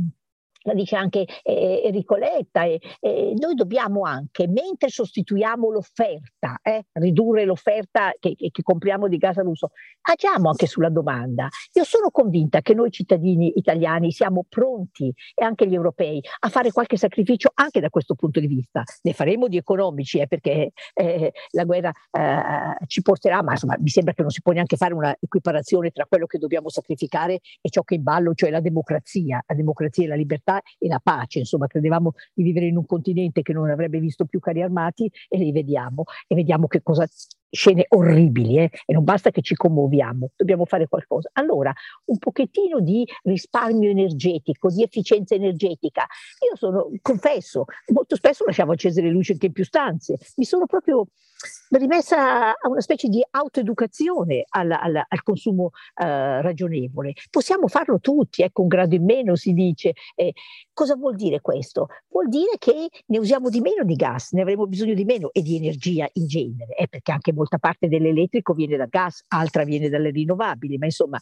la 0.64 0.74
dice 0.74 0.96
anche 0.96 1.26
eh, 1.44 1.82
Enrico 1.86 2.16
Letta, 2.16 2.64
e, 2.64 2.80
eh, 3.00 3.34
noi 3.38 3.54
dobbiamo 3.56 4.04
anche, 4.04 4.48
mentre 4.48 4.90
sostituiamo 4.90 5.70
l'offerta, 5.70 6.60
eh, 6.62 6.86
ridurre 6.94 7.46
l'offerta 7.46 8.14
che, 8.20 8.36
che, 8.36 8.62
compriamo 8.62 9.08
di 9.08 9.18
gas 9.18 9.38
russo, 9.38 9.72
agiamo 10.02 10.50
anche 10.50 10.68
sulla 10.68 10.90
domanda. 10.90 11.48
Io 11.74 11.84
sono 11.84 12.10
convinta 12.12 12.62
che 12.62 12.74
noi 12.74 12.92
cittadini 12.92 13.54
italiani 13.56 14.12
siamo 14.12 14.46
pronti, 14.48 15.14
e 15.34 15.44
anche 15.44 15.68
gli 15.68 15.74
europei, 15.74 16.22
a 16.40 16.50
fare 16.50 16.72
qualche 16.72 16.98
sacrificio 16.98 17.52
anche 17.54 17.80
da 17.80 17.90
questo 17.90 18.16
punto 18.16 18.40
di 18.40 18.48
vista. 18.48 18.84
Ne 19.04 19.14
faremo 19.14 19.48
di 19.48 19.58
economici, 19.58 20.20
eh, 20.20 20.28
perché 20.28 20.72
eh, 20.94 21.32
la 21.52 21.64
guerra 21.66 21.92
eh, 22.12 22.86
ci 22.88 23.02
porterà, 23.02 23.44
ma 23.44 23.52
insomma 23.52 23.76
mi 23.80 23.90
sembra 23.90 24.14
che 24.14 24.22
non 24.22 24.32
si 24.32 24.42
può 24.42 24.54
neanche 24.54 24.78
fare 24.78 24.94
una 24.94 25.16
equiparazione 25.20 25.92
tra 25.92 26.06
quello 26.06 26.26
che 26.26 26.38
dobbiamo 26.38 26.70
sacrificare 26.70 27.40
e 27.62 27.70
ciò 27.70 27.84
che 27.84 27.96
è 27.96 27.98
in 27.98 28.04
ballo, 28.04 28.34
cioè 28.34 28.50
la 28.50 28.62
democrazia, 28.62 29.44
la 29.46 29.56
democrazia 29.56 30.06
e 30.06 30.08
la 30.08 30.16
libertà 30.16 30.53
libertà 30.54 30.62
e 30.78 30.88
la 30.88 31.00
pace, 31.02 31.40
insomma 31.40 31.68
credevamo 31.68 32.14
di 32.34 32.44
vivere 32.44 32.68
in 32.68 32.78
un 32.78 32.86
continente 32.86 33.42
che 33.42 33.54
non 33.54 33.70
avrebbe 33.70 34.00
visto 34.00 34.26
più 34.26 34.40
carri 34.40 34.62
armati 34.62 35.10
e 35.28 35.38
li 35.38 35.52
vediamo 35.52 36.04
e 36.28 36.36
vediamo 36.36 36.68
che 36.68 36.82
cosa 36.84 37.08
scene 37.50 37.86
orribili 37.90 38.58
eh? 38.58 38.72
e 38.86 38.94
non 38.94 39.04
basta 39.04 39.30
che 39.30 39.42
ci 39.42 39.54
commuoviamo, 39.54 40.32
dobbiamo 40.36 40.66
fare 40.66 40.88
qualcosa. 40.88 41.30
Allora, 41.34 41.72
un 42.06 42.18
pochettino 42.18 42.80
di 42.80 43.08
risparmio 43.24 43.92
energetico, 43.92 44.70
di 44.70 44.82
efficienza 44.82 45.36
energetica. 45.36 46.08
Io 46.50 46.58
sono, 46.58 46.90
confesso, 47.02 47.66
molto 47.94 48.16
spesso 48.16 48.44
lasciavo 48.44 48.72
accese 48.72 49.02
le 49.02 49.12
luci 49.12 49.34
anche 49.34 49.48
in 49.48 49.52
più 49.52 49.64
stanze, 49.64 50.18
mi 50.38 50.46
sono 50.46 50.66
proprio 50.66 51.06
rimessa 51.70 52.50
a 52.50 52.70
una 52.70 52.82
specie 52.82 53.08
di 53.08 53.24
autoeducazione 53.30 54.46
al, 54.50 54.72
al, 54.72 54.96
al 55.08 55.24
consumo 55.24 55.72
eh, 55.96 56.42
ragionevole. 56.42 57.14
Possiamo 57.30 57.68
farlo 57.68 58.00
tutti, 58.00 58.42
ecco 58.42 58.62
un 58.62 58.68
grado 58.68 58.96
in 58.96 59.04
meno 59.04 59.36
si 59.36 59.54
dice. 59.54 59.94
Eh, 60.16 60.34
cosa 60.74 60.96
vuol 60.96 61.16
dire 61.16 61.42
questo? 61.42 61.88
Vuol 62.10 62.30
dire 62.30 62.58
che 62.58 62.90
ne 63.06 63.18
usiamo 63.18 63.50
di 63.50 63.62
meno 63.62 63.84
di 63.84 63.96
gas, 63.96 64.32
ne 64.32 64.42
avremo 64.42 64.68
bisogno 64.68 64.94
di 64.94 65.06
meno 65.06 65.30
e 65.32 65.42
di 65.42 65.56
energia 65.56 66.08
in 66.14 66.28
genere, 66.28 66.76
eh, 66.76 66.88
perché 66.88 67.12
anche 67.12 67.34
molta 67.34 67.58
parte 67.58 67.88
dell'elettrico 67.88 68.54
viene 68.54 68.78
dal 68.78 68.90
gas, 68.90 69.24
altra 69.28 69.64
viene 69.64 69.90
dalle 69.90 70.12
rinnovabili, 70.12 70.78
ma 70.78 70.86
insomma 70.86 71.20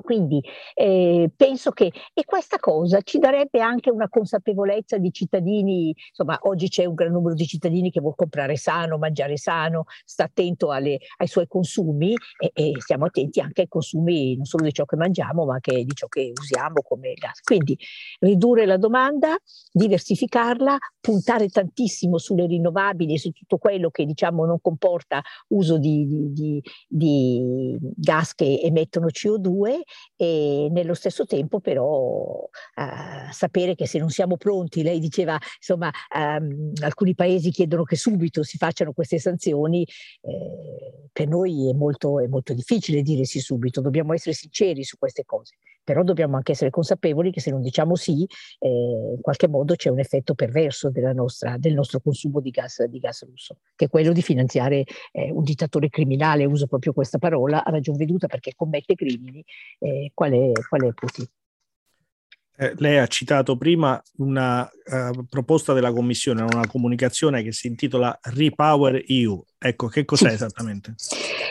quindi 0.00 0.42
eh, 0.74 1.30
penso 1.34 1.70
che, 1.70 1.92
e 2.14 2.24
questa 2.24 2.58
cosa 2.58 3.00
ci 3.02 3.18
darebbe 3.18 3.60
anche 3.60 3.90
una 3.90 4.08
consapevolezza 4.08 4.98
di 4.98 5.12
cittadini, 5.12 5.94
insomma 6.08 6.38
oggi 6.42 6.68
c'è 6.68 6.84
un 6.84 6.94
gran 6.94 7.12
numero 7.12 7.34
di 7.34 7.46
cittadini 7.46 7.90
che 7.90 8.00
vuole 8.00 8.16
comprare 8.16 8.56
sano, 8.56 8.98
mangiare 8.98 9.36
sano, 9.36 9.84
sta 10.04 10.24
attento 10.24 10.70
alle, 10.70 10.98
ai 11.18 11.26
suoi 11.26 11.46
consumi 11.46 12.14
e, 12.38 12.50
e, 12.52 12.72
stiamo 12.78 13.06
attenti 13.06 13.40
anche 13.40 13.62
ai 13.62 13.68
consumi 13.68 14.36
non 14.36 14.44
solo 14.44 14.64
di 14.64 14.72
ciò 14.72 14.84
che 14.84 14.96
mangiamo 14.96 15.44
ma 15.44 15.54
anche 15.54 15.84
di 15.84 15.94
ciò 15.94 16.06
che 16.06 16.32
usiamo 16.34 16.82
come 16.82 17.12
gas. 17.14 17.40
Quindi 17.40 17.76
ridurre 18.20 18.66
la 18.66 18.76
domanda, 18.76 19.36
diversificarla, 19.72 20.76
puntare 21.00 21.48
tantissimo 21.48 22.18
sulle 22.18 22.46
rinnovabili 22.46 23.14
e 23.14 23.18
su 23.18 23.30
tutto 23.30 23.58
quello 23.58 23.90
che 23.90 24.04
diciamo 24.04 24.44
non 24.44 24.60
comporta 24.60 25.22
uso 25.48 25.78
di, 25.78 26.06
di, 26.06 26.32
di, 26.32 26.62
di 26.86 27.76
gas 27.96 28.34
che 28.34 28.60
emettono 28.62 29.06
CO2 29.06 29.80
e 30.16 30.68
nello 30.70 30.94
stesso 30.94 31.24
tempo 31.26 31.60
però 31.60 32.48
eh, 32.76 33.09
sapere 33.30 33.74
che 33.74 33.86
se 33.86 33.98
non 33.98 34.10
siamo 34.10 34.36
pronti, 34.36 34.82
lei 34.82 34.98
diceva 34.98 35.38
insomma 35.56 35.90
ehm, 36.14 36.72
alcuni 36.82 37.14
paesi 37.14 37.50
chiedono 37.50 37.84
che 37.84 37.96
subito 37.96 38.42
si 38.42 38.56
facciano 38.56 38.92
queste 38.92 39.18
sanzioni, 39.18 39.82
eh, 40.22 41.08
per 41.12 41.28
noi 41.28 41.68
è 41.68 41.72
molto, 41.72 42.20
è 42.20 42.26
molto 42.26 42.52
difficile 42.54 43.02
dire 43.02 43.24
sì 43.24 43.40
subito, 43.40 43.80
dobbiamo 43.80 44.12
essere 44.12 44.34
sinceri 44.34 44.84
su 44.84 44.96
queste 44.98 45.24
cose, 45.24 45.56
però 45.82 46.02
dobbiamo 46.02 46.36
anche 46.36 46.52
essere 46.52 46.70
consapevoli 46.70 47.30
che 47.30 47.40
se 47.40 47.50
non 47.50 47.60
diciamo 47.60 47.96
sì 47.96 48.26
eh, 48.58 48.68
in 48.68 49.20
qualche 49.20 49.48
modo 49.48 49.74
c'è 49.74 49.88
un 49.90 49.98
effetto 49.98 50.34
perverso 50.34 50.90
nostra, 51.12 51.56
del 51.58 51.74
nostro 51.74 52.00
consumo 52.00 52.40
di 52.40 52.50
gas, 52.50 52.84
di 52.84 52.98
gas, 52.98 53.24
russo, 53.24 53.58
che 53.74 53.86
è 53.86 53.88
quello 53.88 54.12
di 54.12 54.22
finanziare 54.22 54.84
eh, 55.12 55.30
un 55.32 55.42
dittatore 55.42 55.88
criminale, 55.88 56.44
uso 56.44 56.66
proprio 56.66 56.92
questa 56.92 57.18
parola, 57.18 57.64
a 57.64 57.70
ragion 57.70 57.96
veduta 57.96 58.26
perché 58.26 58.52
commette 58.54 58.94
crimini 58.94 59.44
eh, 59.78 60.10
qual, 60.14 60.32
è, 60.32 60.52
qual 60.68 60.82
è 60.82 60.92
Putin. 60.92 61.26
Eh, 62.60 62.74
lei 62.76 62.98
ha 62.98 63.06
citato 63.06 63.56
prima 63.56 63.98
una 64.18 64.62
uh, 64.70 65.24
proposta 65.24 65.72
della 65.72 65.92
Commissione, 65.92 66.42
una 66.42 66.66
comunicazione 66.66 67.42
che 67.42 67.52
si 67.52 67.68
intitola 67.68 68.18
Repower 68.20 69.02
EU. 69.06 69.42
Ecco, 69.56 69.86
che 69.86 70.04
cos'è 70.04 70.28
sì. 70.28 70.34
esattamente? 70.34 70.94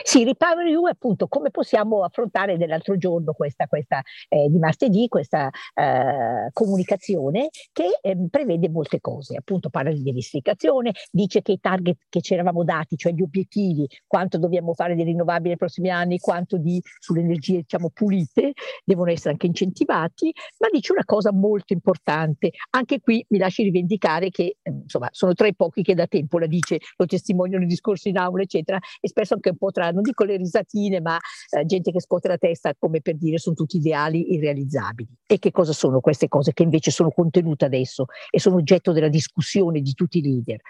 Sì, 0.02 0.24
Repower 0.24 0.66
EU 0.66 0.86
appunto 0.86 1.28
come 1.28 1.50
possiamo 1.50 2.04
affrontare 2.04 2.56
dell'altro 2.56 2.96
giorno 2.96 3.32
questa, 3.32 3.66
questa 3.66 4.02
eh, 4.28 4.48
di 4.48 4.58
martedì, 4.58 5.08
questa 5.08 5.50
eh, 5.74 6.50
comunicazione 6.52 7.48
che 7.72 7.98
eh, 8.00 8.16
prevede 8.30 8.68
molte 8.68 9.00
cose, 9.00 9.36
appunto 9.36 9.68
parla 9.68 9.92
di 9.92 10.02
diversificazione, 10.02 10.92
dice 11.10 11.42
che 11.42 11.52
i 11.52 11.60
target 11.60 11.98
che 12.08 12.20
ci 12.20 12.34
eravamo 12.34 12.64
dati, 12.64 12.96
cioè 12.96 13.12
gli 13.12 13.22
obiettivi, 13.22 13.86
quanto 14.06 14.38
dobbiamo 14.38 14.74
fare 14.74 14.94
di 14.94 15.02
rinnovabili 15.02 15.48
nei 15.48 15.56
prossimi 15.56 15.90
anni, 15.90 16.18
quanto 16.18 16.56
di 16.56 16.80
sulle 16.98 17.20
energie 17.20 17.58
diciamo 17.58 17.90
pulite, 17.90 18.52
devono 18.84 19.10
essere 19.10 19.30
anche 19.30 19.46
incentivati, 19.46 20.32
ma 20.58 20.68
dice 20.72 20.92
una 20.92 21.04
cosa 21.04 21.32
molto 21.32 21.72
importante, 21.72 22.50
anche 22.70 23.00
qui 23.00 23.24
mi 23.28 23.38
lasci 23.38 23.62
rivendicare 23.62 24.30
che 24.30 24.56
eh, 24.62 24.70
insomma 24.70 25.08
sono 25.12 25.34
tra 25.34 25.46
i 25.46 25.54
pochi 25.54 25.82
che 25.82 25.94
da 25.94 26.06
tempo 26.06 26.38
la 26.38 26.46
dice, 26.46 26.78
lo 26.96 27.06
testimoniano 27.06 27.64
i 27.64 27.66
discorsi 27.66 28.08
in 28.08 28.18
aula, 28.18 28.42
eccetera, 28.42 28.78
e 29.00 29.08
spesso 29.08 29.34
anche 29.34 29.50
un 29.50 29.56
po' 29.56 29.70
tra, 29.70 29.89
non 29.90 30.02
dico 30.02 30.24
le 30.24 30.36
risatine, 30.36 31.00
ma 31.00 31.16
eh, 31.50 31.64
gente 31.64 31.90
che 31.90 32.00
scuote 32.00 32.28
la 32.28 32.38
testa 32.38 32.74
come 32.78 33.00
per 33.00 33.16
dire 33.16 33.38
sono 33.38 33.54
tutti 33.54 33.76
ideali 33.76 34.34
irrealizzabili. 34.34 35.08
E 35.26 35.38
che 35.38 35.50
cosa 35.50 35.72
sono 35.72 36.00
queste 36.00 36.28
cose 36.28 36.52
che 36.52 36.62
invece 36.62 36.90
sono 36.90 37.10
contenute 37.10 37.64
adesso 37.64 38.06
e 38.30 38.40
sono 38.40 38.56
oggetto 38.56 38.92
della 38.92 39.08
discussione 39.08 39.80
di 39.80 39.92
tutti 39.92 40.18
i 40.18 40.22
leader? 40.22 40.60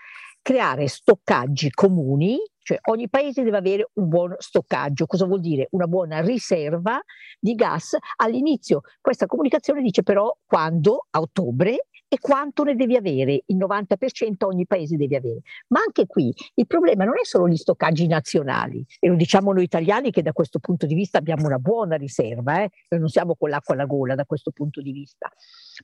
Creare 0.43 0.89
stoccaggi 0.89 1.71
comuni 1.71 2.39
cioè 2.63 2.79
ogni 2.91 3.09
paese 3.09 3.43
deve 3.43 3.57
avere 3.57 3.91
un 3.95 4.09
buon 4.09 4.35
stoccaggio. 4.39 5.07
Cosa 5.07 5.27
vuol 5.27 5.41
dire? 5.41 5.67
Una 5.71 5.87
buona 5.87 6.21
riserva 6.21 7.01
di 7.39 7.55
gas. 7.55 7.97
All'inizio 8.17 8.83
questa 9.01 9.27
comunicazione 9.27 9.83
dice 9.83 10.05
però 10.05 10.33
quando, 10.47 11.07
a 11.11 11.21
ottobre, 11.21 11.89
e 12.13 12.19
quanto 12.19 12.65
ne 12.65 12.75
devi 12.75 12.97
avere, 12.97 13.45
il 13.47 13.57
90% 13.57 14.45
ogni 14.45 14.67
paese 14.67 14.97
deve 14.97 15.17
avere. 15.17 15.41
Ma 15.69 15.79
anche 15.79 16.09
qui 16.09 16.35
il 16.55 16.67
problema 16.67 17.05
non 17.05 17.15
è 17.17 17.25
solo 17.25 17.47
gli 17.47 17.57
stoccaggi 17.57 18.09
nazionali, 18.09 18.85
e 18.99 19.07
lo 19.07 19.15
diciamo 19.15 19.53
noi 19.53 19.63
italiani 19.63 20.11
che 20.11 20.21
da 20.21 20.33
questo 20.33 20.59
punto 20.59 20.87
di 20.87 20.95
vista 20.95 21.19
abbiamo 21.19 21.47
una 21.47 21.59
buona 21.59 21.95
riserva, 21.95 22.65
eh? 22.65 22.71
non 22.99 23.09
siamo 23.09 23.37
con 23.37 23.49
l'acqua 23.49 23.75
alla 23.75 23.87
gola 23.87 24.17
da 24.17 24.25
questo 24.25 24.51
punto 24.51 24.83
di 24.83 24.91
vista. 24.91 25.31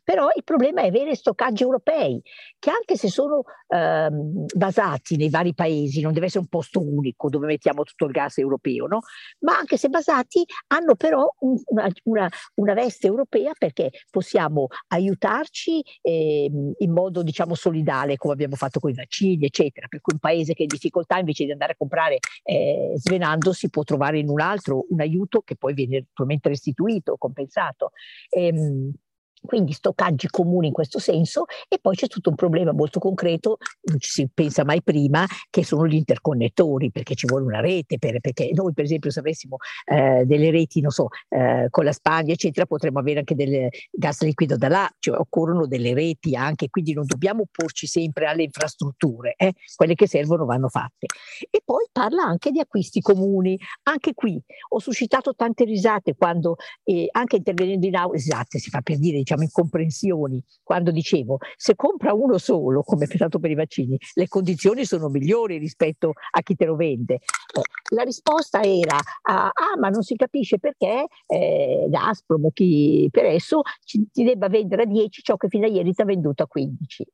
Però 0.02 0.28
il 0.34 0.44
problema 0.44 0.82
è 0.82 0.88
avere 0.88 1.14
stoccaggi 1.14 1.62
europei, 1.62 2.20
che 2.58 2.70
anche 2.70 2.96
se 2.96 3.08
sono 3.08 3.42
ehm, 3.68 4.46
basati 4.54 5.16
nei 5.16 5.30
vari 5.30 5.54
paesi, 5.54 6.00
non 6.00 6.12
deve 6.12 6.26
essere 6.26 6.40
un 6.40 6.48
posto 6.48 6.80
unico 6.80 7.28
dove 7.28 7.46
mettiamo 7.46 7.82
tutto 7.82 8.06
il 8.06 8.12
gas 8.12 8.38
europeo, 8.38 8.86
no? 8.86 9.00
ma 9.40 9.56
anche 9.56 9.76
se 9.76 9.88
basati 9.88 10.44
hanno 10.68 10.94
però 10.94 11.26
un, 11.40 11.60
una, 11.66 11.88
una, 12.04 12.30
una, 12.54 12.74
veste 12.74 13.06
europea 13.06 13.52
perché 13.56 13.90
possiamo 14.10 14.66
aiutarci. 14.88 15.82
Eh, 16.02 16.50
in 16.78 16.92
modo 16.92 17.22
diciamo 17.22 17.54
solidale 17.54 18.16
come 18.16 18.32
abbiamo 18.32 18.56
fatto 18.56 18.80
con 18.80 18.90
i 18.90 18.94
vaccini 18.94 19.44
eccetera 19.44 19.86
per 19.88 20.00
cui 20.00 20.12
un 20.14 20.20
paese 20.20 20.54
che 20.54 20.64
ha 20.64 20.66
difficoltà 20.66 21.18
invece 21.18 21.44
di 21.44 21.52
andare 21.52 21.72
a 21.72 21.76
comprare 21.76 22.18
eh, 22.42 22.92
svenando 22.96 23.52
si 23.52 23.68
può 23.70 23.82
trovare 23.82 24.18
in 24.18 24.28
un 24.28 24.40
altro 24.40 24.86
un 24.88 25.00
aiuto 25.00 25.40
che 25.40 25.56
poi 25.56 25.74
viene 25.74 25.98
naturalmente 26.00 26.48
restituito 26.48 27.16
compensato 27.16 27.90
ehm, 28.28 28.92
quindi 29.40 29.72
stoccaggi 29.72 30.28
comuni 30.28 30.68
in 30.68 30.72
questo 30.72 30.98
senso 30.98 31.44
e 31.68 31.78
poi 31.80 31.94
c'è 31.94 32.06
tutto 32.06 32.30
un 32.30 32.36
problema 32.36 32.72
molto 32.72 32.98
concreto, 32.98 33.58
non 33.82 33.98
ci 33.98 34.10
si 34.10 34.28
pensa 34.32 34.64
mai 34.64 34.82
prima, 34.82 35.26
che 35.50 35.64
sono 35.64 35.86
gli 35.86 35.94
interconnettori, 35.94 36.90
perché 36.90 37.14
ci 37.14 37.26
vuole 37.26 37.44
una 37.44 37.60
rete, 37.60 37.98
per, 37.98 38.20
perché 38.20 38.50
noi 38.52 38.72
per 38.72 38.84
esempio 38.84 39.10
se 39.10 39.20
avessimo 39.20 39.56
eh, 39.84 40.24
delle 40.24 40.50
reti, 40.50 40.80
non 40.80 40.90
so, 40.90 41.08
eh, 41.28 41.66
con 41.70 41.84
la 41.84 41.92
Spagna 41.92 42.32
eccetera, 42.32 42.66
potremmo 42.66 42.98
avere 42.98 43.20
anche 43.20 43.34
del 43.34 43.68
gas 43.90 44.22
liquido 44.22 44.56
da 44.56 44.68
là, 44.68 44.90
cioè 44.98 45.18
occorrono 45.18 45.66
delle 45.66 45.94
reti 45.94 46.34
anche, 46.34 46.68
quindi 46.68 46.92
non 46.92 47.04
dobbiamo 47.06 47.42
opporci 47.42 47.86
sempre 47.86 48.26
alle 48.26 48.42
infrastrutture, 48.42 49.34
eh? 49.36 49.52
quelle 49.74 49.94
che 49.94 50.06
servono 50.06 50.44
vanno 50.44 50.68
fatte. 50.68 51.06
E 51.50 51.62
poi 51.64 51.86
parla 51.92 52.22
anche 52.22 52.50
di 52.50 52.60
acquisti 52.60 53.00
comuni, 53.00 53.58
anche 53.84 54.14
qui 54.14 54.40
ho 54.70 54.78
suscitato 54.78 55.34
tante 55.34 55.64
risate 55.64 56.14
quando, 56.14 56.56
eh, 56.84 57.08
anche 57.10 57.36
intervenendo 57.36 57.86
in 57.86 57.96
aula, 57.96 58.16
esatto, 58.16 58.58
si 58.58 58.70
fa 58.70 58.80
per 58.80 58.98
dire, 58.98 59.22
diciamo, 59.26 59.42
incomprensioni 59.42 60.40
quando 60.62 60.92
dicevo 60.92 61.38
se 61.56 61.74
compra 61.74 62.12
uno 62.12 62.38
solo, 62.38 62.82
come 62.82 63.08
pensato 63.08 63.40
per 63.40 63.50
i 63.50 63.54
vaccini, 63.54 63.98
le 64.14 64.28
condizioni 64.28 64.84
sono 64.84 65.08
migliori 65.08 65.58
rispetto 65.58 66.12
a 66.30 66.40
chi 66.42 66.54
te 66.54 66.64
lo 66.64 66.76
vende. 66.76 67.14
Eh, 67.14 67.94
la 67.94 68.02
risposta 68.02 68.62
era 68.62 68.96
ah, 69.22 69.48
ah, 69.48 69.78
ma 69.78 69.88
non 69.88 70.02
si 70.02 70.14
capisce 70.14 70.58
perché 70.58 71.06
eh, 71.26 71.86
Gazprom 71.88 72.44
o 72.44 72.50
chi 72.52 73.08
per 73.10 73.24
esso 73.24 73.62
ci, 73.84 74.06
ti 74.12 74.22
debba 74.22 74.48
vendere 74.48 74.82
a 74.82 74.86
10 74.86 75.22
ciò 75.22 75.36
che 75.36 75.48
fino 75.48 75.66
a 75.66 75.68
ieri 75.68 75.92
ti 75.92 76.02
ha 76.02 76.04
venduto 76.04 76.44
a 76.44 76.46
15. 76.46 77.04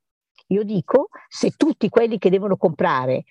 Io 0.47 0.63
dico, 0.63 1.09
se 1.27 1.51
tutti 1.51 1.89
quelli 1.89 2.17
che 2.17 2.29
devono 2.29 2.57
comprare 2.57 3.23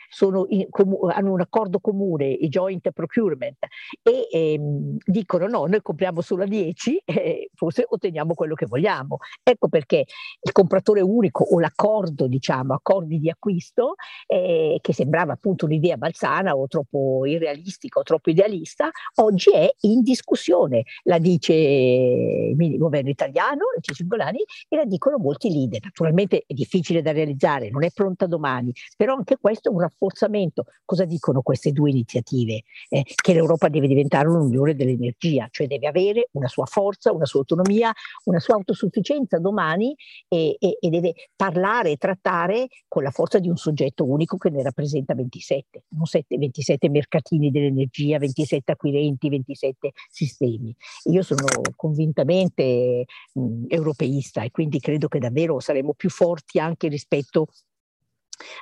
in, 0.49 0.67
com, 0.71 0.97
hanno 1.11 1.33
un 1.33 1.41
accordo 1.41 1.79
comune, 1.79 2.27
i 2.27 2.49
joint 2.49 2.91
procurement, 2.91 3.59
e 4.03 4.29
ehm, 4.31 4.97
dicono 5.05 5.47
no, 5.47 5.67
noi 5.67 5.83
compriamo 5.83 6.21
solo 6.21 6.45
a 6.45 6.47
10, 6.47 7.03
eh, 7.05 7.51
forse 7.55 7.85
otteniamo 7.87 8.35
quello 8.35 8.55
che 8.55 8.67
vogliamo. 8.67 9.19
Ecco 9.43 9.69
perché 9.69 10.05
il 10.41 10.53
compratore 10.53 11.01
unico 11.01 11.45
o 11.45 11.61
l'accordo, 11.61 12.27
diciamo, 12.27 12.75
accordi 12.75 13.19
di 13.19 13.29
acquisto, 13.29 13.95
eh, 14.27 14.79
che 14.81 14.93
sembrava 14.93 15.33
appunto 15.35 15.67
un'idea 15.67 15.97
balzana 15.97 16.57
o 16.57 16.67
troppo 16.67 17.27
irrealistica 17.27 18.01
o 18.01 18.03
troppo 18.03 18.31
idealista, 18.31 18.91
oggi 19.17 19.53
è 19.53 19.69
in 19.81 20.03
discussione. 20.03 20.85
La 21.05 21.19
dice 21.19 21.53
il 21.53 22.77
governo 22.79 23.11
italiano, 23.11 23.65
il 23.77 23.95
Cingolani, 23.95 24.43
e 24.69 24.77
la 24.77 24.85
dicono 24.85 25.19
molti 25.19 25.51
leader. 25.51 25.81
Naturalmente 25.83 26.45
è 26.47 26.55
difficile 26.55 27.02
da 27.03 27.13
realizzare, 27.13 27.71
non 27.71 27.85
è 27.85 27.91
pronta 27.93 28.27
domani, 28.27 28.73
però 28.97 29.15
anche 29.15 29.37
questo 29.41 29.69
è 29.69 29.73
un 29.73 29.81
rafforzamento. 29.81 30.65
Cosa 30.85 31.05
dicono 31.05 31.43
queste 31.43 31.73
due 31.73 31.91
iniziative? 31.91 32.63
Eh, 32.89 33.05
che 33.05 33.33
l'Europa 33.33 33.69
deve 33.69 33.87
diventare 33.87 34.29
un'unione 34.29 34.75
dell'energia, 34.75 35.49
cioè 35.51 35.67
deve 35.67 35.87
avere 35.87 36.29
una 36.33 36.49
sua 36.49 36.67
forza, 36.67 37.13
una 37.13 37.27
sua 37.27 37.41
autonomia, 37.41 37.93
una 38.25 38.41
sua 38.41 38.55
autosufficienza 38.55 39.39
domani 39.39 39.95
e, 40.29 40.57
e, 40.59 40.77
e 40.81 40.89
deve 40.89 41.15
parlare 41.37 41.91
e 41.91 41.97
trattare 41.97 42.69
con 42.89 43.03
la 43.03 43.11
forza 43.11 43.39
di 43.39 43.49
un 43.49 43.57
soggetto 43.57 44.05
unico 44.05 44.37
che 44.37 44.51
ne 44.51 44.63
rappresenta 44.63 45.15
27, 45.15 45.85
non 45.89 46.07
7, 46.07 46.37
27 46.39 46.89
mercatini 46.89 47.51
dell'energia, 47.51 48.19
27 48.19 48.73
acquirenti, 48.73 49.29
27 49.29 49.93
sistemi. 50.11 50.75
Io 51.05 51.23
sono 51.23 51.47
convintamente 51.77 53.05
mh, 53.33 53.65
europeista 53.69 54.43
e 54.43 54.51
quindi 54.51 54.81
credo 54.81 55.09
che 55.09 55.19
davvero 55.19 55.61
saremo 55.61 55.95
più 55.95 56.11
forti 56.11 56.59
anche 56.59 56.89
rispetto 56.93 57.47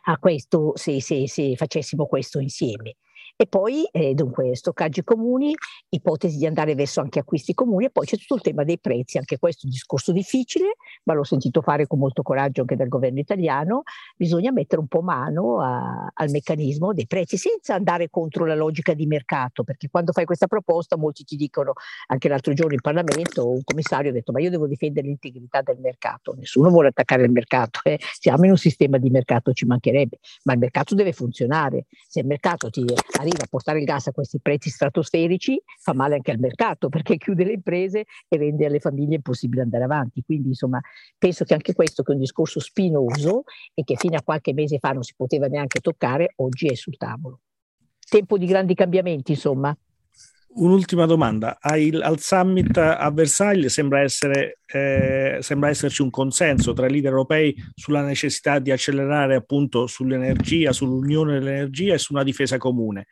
a 0.05 0.19
questo 0.19 0.73
se, 0.77 1.01
se, 1.01 1.29
se 1.29 1.57
facessimo 1.57 2.07
questo 2.07 2.39
insieme. 2.41 2.97
E 3.41 3.47
poi 3.47 3.89
eh, 3.91 4.13
dunque 4.13 4.55
stoccaggi 4.55 5.03
comuni, 5.03 5.55
ipotesi 5.89 6.37
di 6.37 6.45
andare 6.45 6.75
verso 6.75 7.01
anche 7.01 7.21
acquisti 7.21 7.55
comuni 7.55 7.87
e 7.87 7.91
poi 7.91 8.05
c'è 8.05 8.19
tutto 8.19 8.35
il 8.35 8.43
tema 8.43 8.65
dei 8.65 8.79
prezzi, 8.79 9.17
anche 9.17 9.39
questo 9.39 9.63
è 9.63 9.65
un 9.65 9.73
discorso 9.73 10.13
difficile, 10.13 10.77
ma 11.05 11.15
l'ho 11.15 11.25
sentito 11.25 11.63
fare 11.63 11.87
con 11.87 11.99
molto 11.99 12.21
coraggio 12.21 12.61
anche 12.61 12.77
dal 12.77 12.89
governo 12.89 13.19
italiano, 13.19 13.85
bisogna 14.15 14.53
mettere 14.53 14.83
un 14.83 14.89
po' 14.89 15.01
mano 15.01 15.59
a, 15.63 16.11
al 16.13 16.29
meccanismo 16.29 16.93
dei 16.93 17.07
prezzi 17.07 17.39
senza 17.39 17.73
andare 17.73 18.11
contro 18.11 18.45
la 18.45 18.55
logica 18.55 18.93
di 18.93 19.07
mercato, 19.07 19.65
perché 19.65 19.89
quando 19.89 20.13
fai 20.13 20.27
questa 20.27 20.47
proposta 20.47 20.99
molti 20.99 21.25
ti 21.25 21.37
dicono, 21.37 21.73
anche 22.09 22.29
l'altro 22.29 22.53
giorno 22.53 22.75
in 22.75 22.83
Parlamento 22.83 23.49
un 23.49 23.65
commissario 23.65 24.11
ha 24.11 24.13
detto 24.13 24.33
ma 24.33 24.41
io 24.43 24.51
devo 24.51 24.67
difendere 24.67 25.07
l'integrità 25.07 25.63
del 25.63 25.79
mercato, 25.81 26.35
nessuno 26.35 26.69
vuole 26.69 26.89
attaccare 26.89 27.25
il 27.25 27.31
mercato, 27.31 27.81
eh. 27.85 27.99
siamo 28.19 28.45
in 28.45 28.51
un 28.51 28.59
sistema 28.59 28.99
di 28.99 29.09
mercato, 29.09 29.55
ci 29.55 29.65
mancherebbe, 29.65 30.19
ma 30.43 30.53
il 30.53 30.59
mercato 30.59 30.95
deve 30.95 31.15
funzionare, 31.15 31.87
se 32.07 32.21
il 32.21 32.27
mercato 32.27 32.69
ti 32.69 32.85
arriva 33.19 33.30
arriva 33.31 33.45
a 33.45 33.49
portare 33.49 33.79
il 33.79 33.85
gas 33.85 34.09
a 34.09 34.13
questi 34.13 34.41
prezzi 34.41 34.71
stratosferici 34.71 35.61
fa 35.79 35.95
male 35.95 36.17
anche 36.17 36.31
al 36.33 36.39
mercato 36.39 36.89
perché 36.89 37.17
chiude 37.17 37.45
le 37.45 37.53
imprese 37.53 38.05
e 38.29 38.37
rende 38.37 38.67
alle 38.67 38.81
famiglie 38.81 39.17
impossibile 39.17 39.63
andare 39.63 39.85
avanti. 39.85 40.23
Quindi 40.23 40.49
insomma 40.49 40.81
penso 41.17 41.45
che 41.45 41.55
anche 41.55 41.73
questo 41.73 42.03
che 42.03 42.13
è 42.13 42.15
un 42.15 42.21
discorso 42.21 42.61
spinoso 42.61 43.45
e 43.75 43.85
che 43.85 43.97
fino 43.97 44.17
a 44.17 44.23
qualche 44.23 44.53
mese 44.53 44.79
fa 44.79 44.91
non 44.91 45.03
si 45.03 45.15
poteva 45.17 45.47
neanche 45.47 45.81
toccare, 45.81 46.33
oggi 46.37 46.67
è 46.67 46.75
sul 46.75 46.97
tavolo. 46.97 47.41
Tempo 48.09 48.37
di 48.37 48.47
grandi 48.47 48.75
cambiamenti 48.75 49.33
insomma. 49.33 49.77
Un'ultima 50.53 51.07
domanda. 51.07 51.59
Al, 51.61 52.19
summit 52.19 52.77
a 52.77 53.09
Versailles 53.13 53.73
sembra, 53.73 54.01
essere, 54.01 54.59
eh, 54.67 55.39
sembra, 55.41 55.69
esserci 55.69 56.03
un 56.03 56.11
consenso 56.11 56.73
tra 56.73 56.87
i 56.87 56.91
leader 56.91 57.13
europei 57.13 57.55
sulla 57.75 58.03
necessità 58.03 58.59
di 58.59 58.73
accelerare 58.73 59.37
appunto 59.37 59.87
sull'energia, 59.87 60.73
sull'unione 60.73 61.39
dell'energia 61.39 61.95
e 61.95 61.99
su 61.99 62.13
una 62.13 62.25
difesa 62.25 62.59
comune. 62.59 63.07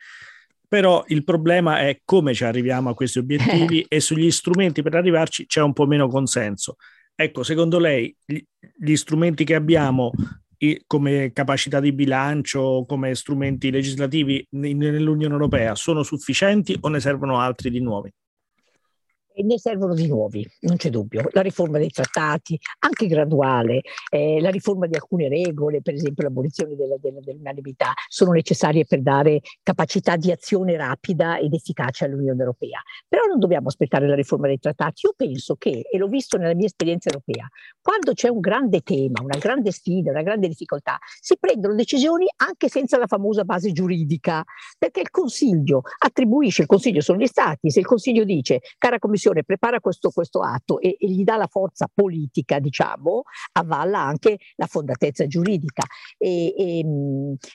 Però 0.67 1.03
il 1.07 1.23
problema 1.23 1.79
è 1.79 2.01
come 2.03 2.33
ci 2.33 2.43
arriviamo 2.43 2.89
a 2.89 2.93
questi 2.93 3.19
obiettivi 3.19 3.85
e 3.87 3.99
sugli 4.01 4.29
strumenti 4.31 4.81
per 4.81 4.95
arrivarci 4.95 5.45
c'è 5.45 5.61
un 5.61 5.73
po' 5.73 5.87
meno 5.87 6.09
consenso. 6.09 6.75
Ecco, 7.15 7.43
secondo 7.43 7.79
lei 7.79 8.15
gli 8.25 8.95
strumenti 8.95 9.45
che 9.45 9.55
abbiamo 9.55 10.11
come 10.87 11.31
capacità 11.31 11.79
di 11.79 11.93
bilancio, 11.93 12.83
come 12.87 13.15
strumenti 13.15 13.71
legislativi 13.71 14.45
nell'Unione 14.51 15.33
Europea 15.33 15.75
sono 15.75 16.03
sufficienti 16.03 16.75
o 16.81 16.87
ne 16.89 16.99
servono 16.99 17.39
altri 17.39 17.69
di 17.69 17.79
nuovi? 17.79 18.11
E 19.39 19.43
ne 19.43 19.57
servono 19.57 19.93
di 19.93 20.05
nuovi, 20.05 20.45
non 20.61 20.75
c'è 20.75 20.89
dubbio. 20.89 21.29
La 21.31 21.39
riforma 21.39 21.77
dei 21.77 21.89
trattati, 21.89 22.59
anche 22.79 23.07
graduale, 23.07 23.79
eh, 24.09 24.41
la 24.41 24.49
riforma 24.49 24.85
di 24.85 24.95
alcune 24.95 25.29
regole, 25.29 25.81
per 25.81 25.93
esempio 25.93 26.23
l'abolizione 26.23 26.75
della, 26.75 26.97
della, 26.99 27.21
dell'unanimità, 27.21 27.93
sono 28.09 28.31
necessarie 28.31 28.83
per 28.83 29.01
dare 29.01 29.39
capacità 29.63 30.17
di 30.17 30.29
azione 30.29 30.75
rapida 30.75 31.37
ed 31.37 31.53
efficace 31.53 32.03
all'Unione 32.03 32.37
Europea. 32.37 32.81
Però 33.07 33.23
non 33.27 33.39
dobbiamo 33.39 33.69
aspettare 33.69 34.09
la 34.09 34.15
riforma 34.15 34.47
dei 34.47 34.59
trattati. 34.59 35.05
Io 35.05 35.13
penso 35.15 35.55
che, 35.55 35.87
e 35.89 35.97
l'ho 35.97 36.07
visto 36.07 36.35
nella 36.35 36.53
mia 36.53 36.65
esperienza 36.65 37.07
europea, 37.07 37.47
quando 37.81 38.11
c'è 38.11 38.27
un 38.27 38.41
grande 38.41 38.81
tema, 38.81 39.21
una 39.23 39.37
grande 39.37 39.71
sfida, 39.71 40.11
una 40.11 40.21
grande 40.21 40.49
difficoltà, 40.49 40.97
si 41.21 41.37
prendono 41.39 41.75
decisioni 41.75 42.25
anche 42.35 42.67
senza 42.67 42.97
la 42.97 43.07
famosa 43.07 43.45
base 43.45 43.71
giuridica, 43.71 44.43
perché 44.77 44.99
il 44.99 45.09
Consiglio 45.09 45.83
attribuisce, 45.97 46.63
il 46.63 46.67
Consiglio 46.67 46.99
sono 46.99 47.19
gli 47.19 47.25
Stati, 47.25 47.71
se 47.71 47.79
il 47.79 47.85
Consiglio 47.85 48.25
dice, 48.25 48.59
cara 48.77 48.99
Commissione, 48.99 49.27
Commissione 49.29 49.43
prepara 49.43 49.79
questo, 49.79 50.09
questo 50.09 50.41
atto 50.41 50.79
e, 50.79 50.95
e, 50.99 51.09
gli 51.09 51.23
dà 51.23 51.37
la 51.37 51.47
forza 51.47 51.89
politica, 51.93 52.59
diciamo, 52.59 53.23
avvalla 53.53 53.99
anche 53.99 54.37
la 54.55 54.65
fondatezza 54.65 55.27
giuridica. 55.27 55.83
E, 56.17 56.53
e, 56.57 56.85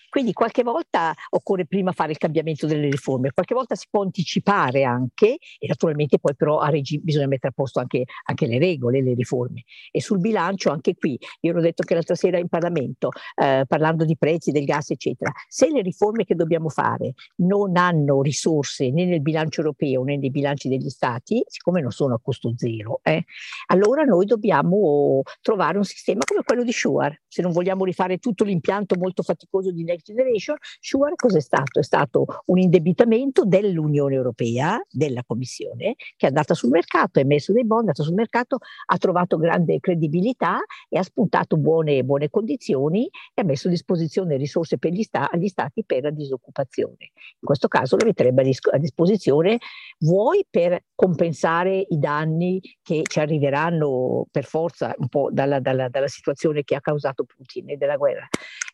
quindi 0.08 0.32
qualche 0.32 0.62
volta 0.62 1.12
occorre 1.30 1.66
prima 1.66 1.92
fare 1.92 2.12
il 2.12 2.18
cambiamento 2.18 2.66
delle 2.66 2.88
riforme, 2.88 3.32
qualche 3.32 3.54
volta 3.54 3.74
si 3.74 3.87
può 3.90 4.02
anticipare 4.02 4.84
anche 4.84 5.37
e 5.58 5.66
naturalmente 5.66 6.18
poi 6.18 6.34
però 6.37 6.62
regi- 6.66 7.00
bisogna 7.00 7.26
mettere 7.26 7.48
a 7.48 7.54
posto 7.54 7.80
anche, 7.80 8.04
anche, 8.24 8.46
le 8.46 8.58
regole, 8.58 9.02
le 9.02 9.14
riforme. 9.14 9.64
E 9.90 10.00
sul 10.00 10.18
bilancio 10.18 10.70
anche 10.70 10.94
qui, 10.94 11.18
io 11.40 11.52
l'ho 11.52 11.60
detto 11.60 11.82
che 11.82 11.94
l'altra 11.94 12.14
sera 12.14 12.38
in 12.38 12.48
Parlamento, 12.48 13.10
eh, 13.40 13.64
parlando 13.66 14.04
di 14.04 14.16
prezzi 14.16 14.50
del 14.50 14.64
gas 14.64 14.90
eccetera, 14.90 15.32
se 15.48 15.70
le 15.70 15.82
riforme 15.82 16.24
che 16.24 16.34
dobbiamo 16.34 16.68
fare 16.68 17.14
non 17.37 17.76
hanno 17.76 18.22
risorse 18.22 18.90
né 18.90 19.04
nel 19.04 19.22
bilancio 19.22 19.60
europeo 19.60 20.02
né 20.02 20.16
nei 20.16 20.30
bilanci 20.30 20.68
degli 20.68 20.88
stati, 20.88 21.44
siccome 21.64 21.81
non 21.81 21.92
sono 21.92 22.14
a 22.14 22.20
costo 22.22 22.53
zero, 22.55 23.00
eh, 23.03 23.24
allora 23.68 24.05
noi 24.05 24.27
dobbiamo 24.27 25.22
trovare 25.40 25.79
un 25.79 25.85
sistema 25.85 26.20
come 26.24 26.42
quello 26.44 26.62
di 26.62 26.72
Shure. 26.72 27.22
Se 27.27 27.40
non 27.40 27.53
vogliamo 27.53 27.85
rifare 27.85 28.18
tutto 28.18 28.44
l'impianto 28.44 28.96
molto 28.98 29.22
faticoso 29.22 29.72
di 29.72 29.83
Next 29.83 30.05
Generation, 30.07 30.57
Shure 30.81 31.14
cos'è 31.16 31.40
stato? 31.40 31.81
È 31.81 31.83
stato 31.83 32.27
un 32.46 32.59
indebitamento 32.59 33.44
dell'Unione 33.46 34.14
Europea, 34.14 34.79
della 34.90 35.22
Commissione, 35.27 35.94
che 36.16 36.27
è 36.27 36.27
andata 36.27 36.53
sul 36.53 36.68
mercato, 36.68 37.18
ha 37.18 37.22
emesso 37.22 37.53
dei 37.53 37.64
bond, 37.64 37.79
è 37.79 37.88
andata 37.88 38.03
sul 38.03 38.14
mercato, 38.14 38.59
ha 38.87 38.98
trovato 38.98 39.38
grande 39.38 39.81
credibilità 39.81 40.61
e 40.90 40.98
ha 40.98 41.03
spuntato 41.03 41.57
buone, 41.57 42.05
buone 42.05 42.29
condizioni 42.29 43.09
e 43.33 43.40
ha 43.40 43.44
messo 43.44 43.68
a 43.68 43.70
disposizione 43.70 44.37
risorse 44.37 44.77
per 44.77 44.92
gli, 44.92 45.03
sta- 45.03 45.31
agli 45.31 45.48
stati 45.48 45.83
per 45.85 46.03
la 46.03 46.11
disoccupazione. 46.11 46.96
In 47.00 47.46
questo 47.46 47.68
caso 47.68 47.96
le 47.96 48.05
metterebbe 48.05 48.42
a, 48.42 48.44
dis- 48.44 48.68
a 48.70 48.79
disposizione 48.79 49.59
vuoi 50.00 50.46
per 50.48 50.85
compensare 50.94 51.53
compensare 51.54 51.86
i 51.88 51.98
danni 51.98 52.60
che 52.82 53.02
ci 53.04 53.20
arriveranno 53.20 54.26
per 54.30 54.44
forza 54.44 54.94
un 54.98 55.08
po' 55.08 55.28
dalla, 55.30 55.60
dalla, 55.60 55.88
dalla 55.88 56.08
situazione 56.08 56.64
che 56.64 56.74
ha 56.74 56.80
causato 56.80 57.24
Putin 57.24 57.70
e 57.70 57.76
della 57.76 57.96
guerra 57.96 58.26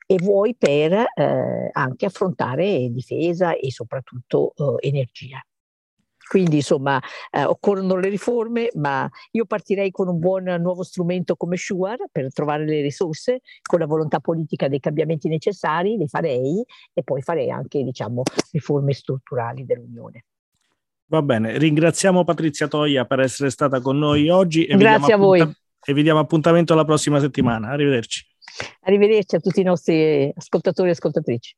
e 0.06 0.16
vuoi 0.16 0.56
per 0.56 0.92
eh, 0.92 1.70
anche 1.72 2.06
affrontare 2.06 2.88
difesa 2.90 3.54
e 3.54 3.70
soprattutto 3.70 4.52
eh, 4.56 4.88
energia. 4.88 5.40
Quindi 6.30 6.56
insomma 6.56 7.00
eh, 7.30 7.44
occorrono 7.44 7.96
le 7.96 8.08
riforme, 8.08 8.70
ma 8.74 9.08
io 9.32 9.46
partirei 9.46 9.90
con 9.90 10.06
un 10.06 10.20
buon 10.20 10.44
nuovo 10.60 10.84
strumento 10.84 11.34
come 11.34 11.56
Shuar 11.56 11.96
per 12.10 12.32
trovare 12.32 12.64
le 12.64 12.82
risorse, 12.82 13.40
con 13.62 13.80
la 13.80 13.86
volontà 13.86 14.20
politica 14.20 14.68
dei 14.68 14.78
cambiamenti 14.78 15.28
necessari, 15.28 15.96
li 15.96 16.06
farei 16.06 16.64
e 16.92 17.02
poi 17.02 17.20
farei 17.20 17.50
anche 17.50 17.82
diciamo, 17.82 18.22
riforme 18.52 18.92
strutturali 18.92 19.64
dell'Unione. 19.64 20.24
Va 21.10 21.22
bene, 21.22 21.58
ringraziamo 21.58 22.22
Patrizia 22.22 22.68
Toia 22.68 23.04
per 23.04 23.18
essere 23.18 23.50
stata 23.50 23.80
con 23.80 23.98
noi 23.98 24.28
oggi. 24.28 24.64
E 24.64 24.76
Grazie 24.76 25.14
a 25.14 25.16
voi. 25.16 25.40
E 25.82 25.92
vi 25.92 26.04
diamo 26.04 26.20
appuntamento 26.20 26.76
la 26.76 26.84
prossima 26.84 27.18
settimana. 27.18 27.70
Arrivederci. 27.70 28.24
Arrivederci 28.82 29.34
a 29.34 29.40
tutti 29.40 29.60
i 29.60 29.64
nostri 29.64 30.32
ascoltatori 30.32 30.88
e 30.88 30.92
ascoltatrici. 30.92 31.56